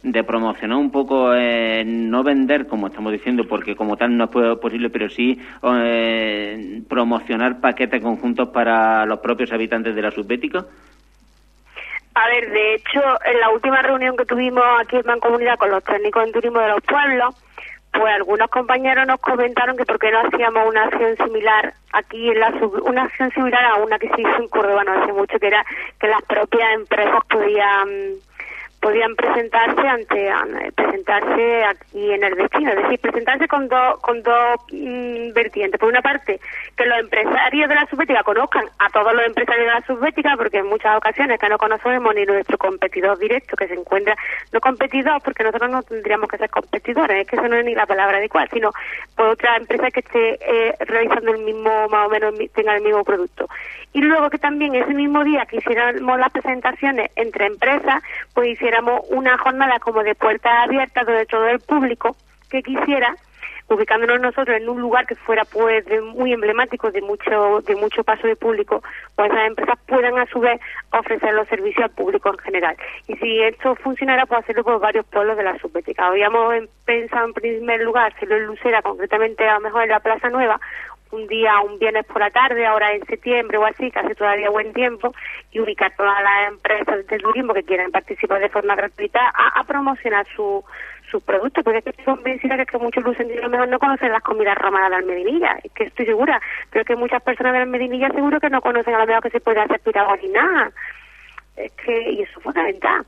de 0.04 0.24
promocionar 0.24 0.78
un 0.78 0.90
poco, 0.90 1.34
eh, 1.34 1.84
no 1.84 2.24
vender, 2.24 2.68
como 2.68 2.88
estamos 2.88 3.12
diciendo, 3.12 3.25
porque 3.48 3.76
como 3.76 3.98
tal 3.98 4.16
no 4.16 4.26
es 4.26 4.60
posible, 4.60 4.90
pero 4.90 5.10
sí 5.10 5.40
eh, 5.64 6.82
promocionar 6.88 7.60
paquetes 7.60 8.02
conjuntos 8.02 8.50
para 8.50 9.06
los 9.06 9.20
propios 9.20 9.52
habitantes 9.52 9.96
de 9.96 10.02
la 10.02 10.12
subbética? 10.12 10.66
A 12.14 12.28
ver, 12.28 12.50
de 12.50 12.76
hecho, 12.76 13.02
en 13.26 13.40
la 13.40 13.50
última 13.50 13.82
reunión 13.82 14.16
que 14.16 14.26
tuvimos 14.26 14.64
aquí 14.80 14.96
en 14.96 15.06
Mancomunidad 15.06 15.58
con 15.58 15.70
los 15.70 15.84
técnicos 15.84 16.24
en 16.26 16.32
turismo 16.32 16.60
de 16.60 16.70
los 16.70 16.82
pueblos, 16.82 17.36
pues 17.92 18.14
algunos 18.14 18.50
compañeros 18.50 19.08
nos 19.08 19.20
comentaron 19.20 19.76
que 19.78 19.86
por 19.86 20.00
qué 20.00 20.12
no 20.12 20.20
hacíamos 20.20 20.68
una 20.68 20.84
acción 20.84 21.16
similar 21.18 21.74
aquí 21.94 22.30
en 22.30 22.40
la 22.40 22.54
una 22.84 23.04
acción 23.04 23.32
similar 23.32 23.66
a 23.66 23.76
una 23.76 23.98
que 23.98 24.10
se 24.10 24.22
hizo 24.22 24.36
en 24.38 24.48
Córdoba 24.50 24.84
no 24.84 25.02
hace 25.02 25.14
mucho, 25.14 25.40
que 25.40 25.48
era 25.48 25.66
que 26.00 26.08
las 26.08 26.22
propias 26.24 26.74
empresas 26.74 27.22
podían 27.30 27.88
podían 28.86 29.16
presentarse 29.16 29.88
ante 29.88 30.30
presentarse 30.76 31.64
aquí 31.64 32.12
en 32.12 32.24
el 32.24 32.36
destino, 32.36 32.70
es 32.70 32.84
decir, 32.84 33.00
presentarse 33.00 33.48
con 33.48 33.68
dos 33.68 34.00
con 34.02 34.22
dos 34.22 34.60
mm, 34.72 35.34
vertientes. 35.34 35.80
Por 35.80 35.90
una 35.90 36.04
parte, 36.04 36.40
que 36.78 36.86
los 36.86 37.00
empresarios 37.00 37.68
de 37.68 37.74
la 37.74 37.88
subbética 37.88 38.22
conozcan 38.22 38.66
a 38.78 38.88
todos 38.90 39.12
los 39.12 39.26
empresarios 39.26 39.66
de 39.66 39.74
la 39.74 39.88
subbética, 39.88 40.38
porque 40.38 40.60
en 40.60 40.68
muchas 40.68 40.96
ocasiones 40.98 41.40
que 41.40 41.50
no 41.50 41.58
conocemos 41.58 42.14
ni 42.14 42.26
nuestro 42.26 42.60
competidor 42.60 43.18
directo 43.18 43.58
que 43.58 43.68
se 43.68 43.74
encuentra, 43.74 44.16
no 44.54 44.60
competidor, 44.62 45.20
porque 45.24 45.44
nosotros 45.44 45.72
no 45.72 45.82
tendríamos 45.82 46.30
que 46.30 46.38
ser 46.38 46.52
competidores, 46.52 47.22
es 47.22 47.28
que 47.28 47.38
eso 47.38 47.48
no 47.48 47.56
es 47.56 47.66
ni 47.66 47.74
la 47.74 47.88
palabra 47.88 48.18
adecuada, 48.18 48.48
sino 48.54 48.70
por 49.16 49.30
otra 49.30 49.58
empresa 49.58 49.90
que 49.90 50.02
esté 50.02 50.38
eh, 50.42 50.76
realizando 50.82 51.32
el 51.32 51.40
mismo, 51.40 51.88
más 51.90 52.06
o 52.06 52.10
menos, 52.10 52.36
tenga 52.54 52.76
el 52.76 52.84
mismo 52.84 53.04
producto. 53.04 53.48
Y 53.96 54.02
luego 54.02 54.30
que 54.30 54.38
también 54.38 54.76
ese 54.76 54.94
mismo 54.94 55.24
día 55.24 55.46
que 55.46 55.56
hiciéramos 55.56 56.20
las 56.20 56.30
presentaciones 56.30 57.10
entre 57.16 57.46
empresas, 57.46 58.04
pues 58.34 58.50
hiciéramos 58.76 59.02
una 59.10 59.38
jornada 59.38 59.80
como 59.80 60.04
de 60.04 60.16
puertas 60.16 60.52
abiertas 60.64 61.06
donde 61.06 61.26
todo 61.26 61.48
el 61.48 61.60
público 61.60 62.16
que 62.50 62.62
quisiera 62.62 63.16
ubicándonos 63.68 64.20
nosotros 64.20 64.58
en 64.58 64.70
un 64.70 64.80
lugar 64.80 65.08
que 65.08 65.16
fuera 65.16 65.44
pues 65.46 65.84
muy 66.14 66.34
emblemático 66.34 66.92
de 66.92 67.02
mucho 67.02 67.62
de 67.62 67.76
mucho 67.76 68.04
paso 68.04 68.28
de 68.28 68.36
público 68.36 68.84
pues 69.16 69.32
esas 69.32 69.48
empresas 69.48 69.80
puedan 69.88 70.20
a 70.20 70.26
su 70.28 70.40
vez 70.40 70.62
ofrecer 70.92 71.34
los 71.34 71.48
servicios 71.48 71.86
al 71.86 71.92
público 71.92 72.30
en 72.30 72.38
general. 72.40 72.76
Y 73.08 73.16
si 73.16 73.42
esto 73.42 73.76
funcionara 73.76 74.26
pues 74.26 74.42
hacerlo 74.42 74.64
por 74.64 74.80
varios 74.80 75.06
pueblos 75.08 75.38
de 75.38 75.44
la 75.44 75.58
subbética. 75.58 76.08
Habíamos 76.08 76.54
pensado 76.86 77.26
en 77.26 77.34
primer 77.34 77.82
lugar 77.82 78.14
hacerlo 78.14 78.36
en 78.36 78.46
Lucera 78.46 78.82
concretamente 78.84 79.48
a 79.48 79.56
lo 79.56 79.62
mejor 79.62 79.84
en 79.84 79.90
la 79.90 80.00
Plaza 80.00 80.30
Nueva 80.30 80.60
un 81.16 81.28
día, 81.28 81.60
un 81.62 81.80
viernes 81.80 82.06
por 82.06 82.20
la 82.20 82.30
tarde, 82.30 82.66
ahora 82.66 82.92
en 82.94 83.06
septiembre 83.06 83.58
o 83.58 83.66
así, 83.66 83.90
que 83.90 84.00
hace 84.00 84.16
todavía 84.16 84.50
buen 84.50 84.74
tiempo, 84.74 85.14
y 85.52 85.60
ubicar 85.60 85.94
todas 85.96 86.22
las 86.22 86.50
empresas 86.50 87.08
de 87.08 87.18
turismo 87.18 87.54
que 87.54 87.64
quieran 87.64 87.92
participar 87.92 88.42
de 88.42 88.50
forma 88.50 88.76
gratuita 88.76 89.20
a, 89.34 89.64
promocionar 89.64 90.26
su, 90.36 90.64
sus 91.10 91.24
productos, 91.24 91.64
porque 91.64 91.80
es 91.80 91.84
que 91.84 91.90
estoy 91.92 92.06
convencida 92.06 92.58
que, 92.58 92.66
que 92.66 92.78
muchos 92.78 93.04
lo 93.04 93.50
mejor 93.50 93.68
no 93.68 93.80
conocen 93.80 94.12
las 94.12 94.24
comidas 94.24 94.58
romanas 94.58 94.90
de 94.92 94.96
Almedinilla, 94.98 95.58
es 95.64 95.72
que 95.72 95.86
estoy 95.86 96.06
segura, 96.06 96.42
pero 96.70 96.86
que 96.86 96.96
muchas 96.96 97.22
personas 97.24 97.54
de 97.54 97.60
Almedinilla 97.60 98.10
seguro 98.10 98.40
que 98.40 98.50
no 98.50 98.62
conocen 98.62 98.96
a 98.96 99.00
lo 99.00 99.08
mejor 99.08 99.24
que 99.24 99.32
se 99.32 99.40
puede 99.40 99.62
hacer 99.62 99.80
piragua 99.80 100.18
ni 100.22 100.30
nada. 100.30 100.72
Es 101.56 101.72
que, 101.74 102.12
y 102.12 102.22
eso 102.22 102.38
es 102.38 102.44
fundamental. 102.44 103.06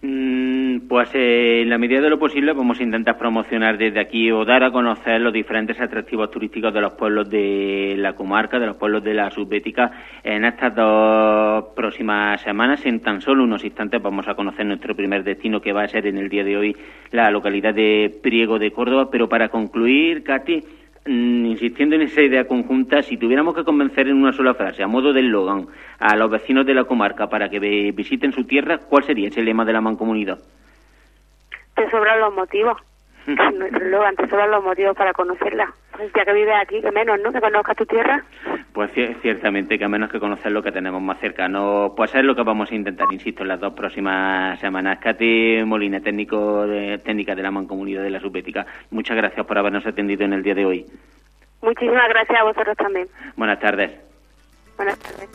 Pues 0.00 1.10
eh, 1.14 1.62
en 1.62 1.68
la 1.68 1.78
medida 1.78 2.00
de 2.00 2.08
lo 2.08 2.18
posible 2.18 2.52
vamos 2.52 2.80
a 2.80 2.82
intentar 2.82 3.18
promocionar 3.18 3.76
desde 3.76 4.00
aquí 4.00 4.30
o 4.32 4.44
dar 4.44 4.64
a 4.64 4.72
conocer 4.72 5.20
los 5.20 5.32
diferentes 5.32 5.78
atractivos 5.80 6.30
turísticos 6.30 6.72
de 6.72 6.80
los 6.80 6.94
pueblos 6.94 7.28
de 7.28 7.94
la 7.98 8.14
comarca, 8.14 8.58
de 8.58 8.66
los 8.66 8.76
pueblos 8.76 9.04
de 9.04 9.14
la 9.14 9.30
subbética. 9.30 9.90
En 10.24 10.44
estas 10.44 10.74
dos 10.74 11.66
próximas 11.76 12.40
semanas, 12.40 12.84
en 12.86 13.00
tan 13.00 13.20
solo 13.20 13.44
unos 13.44 13.64
instantes, 13.64 14.02
vamos 14.02 14.26
a 14.26 14.34
conocer 14.34 14.66
nuestro 14.66 14.96
primer 14.96 15.22
destino 15.22 15.60
que 15.60 15.72
va 15.72 15.84
a 15.84 15.88
ser 15.88 16.06
en 16.06 16.16
el 16.16 16.28
día 16.28 16.44
de 16.44 16.56
hoy 16.56 16.76
la 17.10 17.30
localidad 17.30 17.74
de 17.74 18.12
Priego 18.22 18.58
de 18.58 18.72
Córdoba. 18.72 19.10
Pero 19.10 19.28
para 19.28 19.48
concluir, 19.48 20.24
Katy, 20.24 20.60
Mm, 20.60 20.89
insistiendo 21.06 21.96
en 21.96 22.02
esa 22.02 22.22
idea 22.22 22.46
conjunta, 22.46 23.02
si 23.02 23.16
tuviéramos 23.16 23.54
que 23.54 23.64
convencer 23.64 24.08
en 24.08 24.16
una 24.16 24.32
sola 24.32 24.54
frase, 24.54 24.82
a 24.82 24.86
modo 24.86 25.12
de 25.12 25.20
eslogan, 25.20 25.66
a 25.98 26.16
los 26.16 26.30
vecinos 26.30 26.66
de 26.66 26.74
la 26.74 26.84
comarca 26.84 27.28
para 27.28 27.48
que 27.48 27.58
visiten 27.92 28.32
su 28.32 28.44
tierra, 28.44 28.78
¿cuál 28.78 29.04
sería 29.04 29.28
ese 29.28 29.42
lema 29.42 29.64
de 29.64 29.72
la 29.72 29.80
mancomunidad? 29.80 30.38
Te 31.74 31.90
sobran 31.90 32.20
los 32.20 32.34
motivos. 32.34 32.76
Eslogan, 33.26 34.16
te 34.16 34.28
sobran 34.28 34.50
los 34.50 34.64
motivos 34.64 34.96
para 34.96 35.12
conocerla. 35.12 35.72
Ya 36.14 36.24
que 36.24 36.32
vives 36.32 36.54
aquí, 36.60 36.80
que 36.80 36.90
menos, 36.90 37.20
¿no? 37.20 37.30
Que 37.32 37.40
conozcas 37.40 37.76
tu 37.76 37.84
tierra. 37.84 38.22
Pues 38.72 38.90
ciertamente, 39.20 39.78
que 39.78 39.84
a 39.84 39.88
menos 39.88 40.10
que 40.10 40.18
conocer 40.18 40.50
lo 40.52 40.62
que 40.62 40.72
tenemos 40.72 41.02
más 41.02 41.20
cercano. 41.20 41.92
Pues 41.96 42.14
es 42.14 42.24
lo 42.24 42.34
que 42.34 42.42
vamos 42.42 42.70
a 42.70 42.74
intentar, 42.74 43.06
insisto, 43.12 43.42
en 43.42 43.48
las 43.48 43.60
dos 43.60 43.74
próximas 43.74 44.58
semanas. 44.60 44.98
Katy 44.98 45.62
Molina, 45.64 46.00
técnico 46.00 46.66
de, 46.66 46.98
técnica 46.98 47.34
de 47.34 47.42
la 47.42 47.50
Mancomunidad 47.50 48.02
de 48.02 48.10
la 48.10 48.20
Subética, 48.20 48.64
muchas 48.90 49.16
gracias 49.16 49.44
por 49.46 49.58
habernos 49.58 49.86
atendido 49.86 50.24
en 50.24 50.32
el 50.32 50.42
día 50.42 50.54
de 50.54 50.64
hoy. 50.64 50.86
Muchísimas 51.62 52.08
gracias 52.08 52.40
a 52.40 52.44
vosotros 52.44 52.76
también. 52.76 53.06
Buenas 53.36 53.60
tardes. 53.60 53.90
Buenas 54.76 54.98
tardes. 54.98 55.28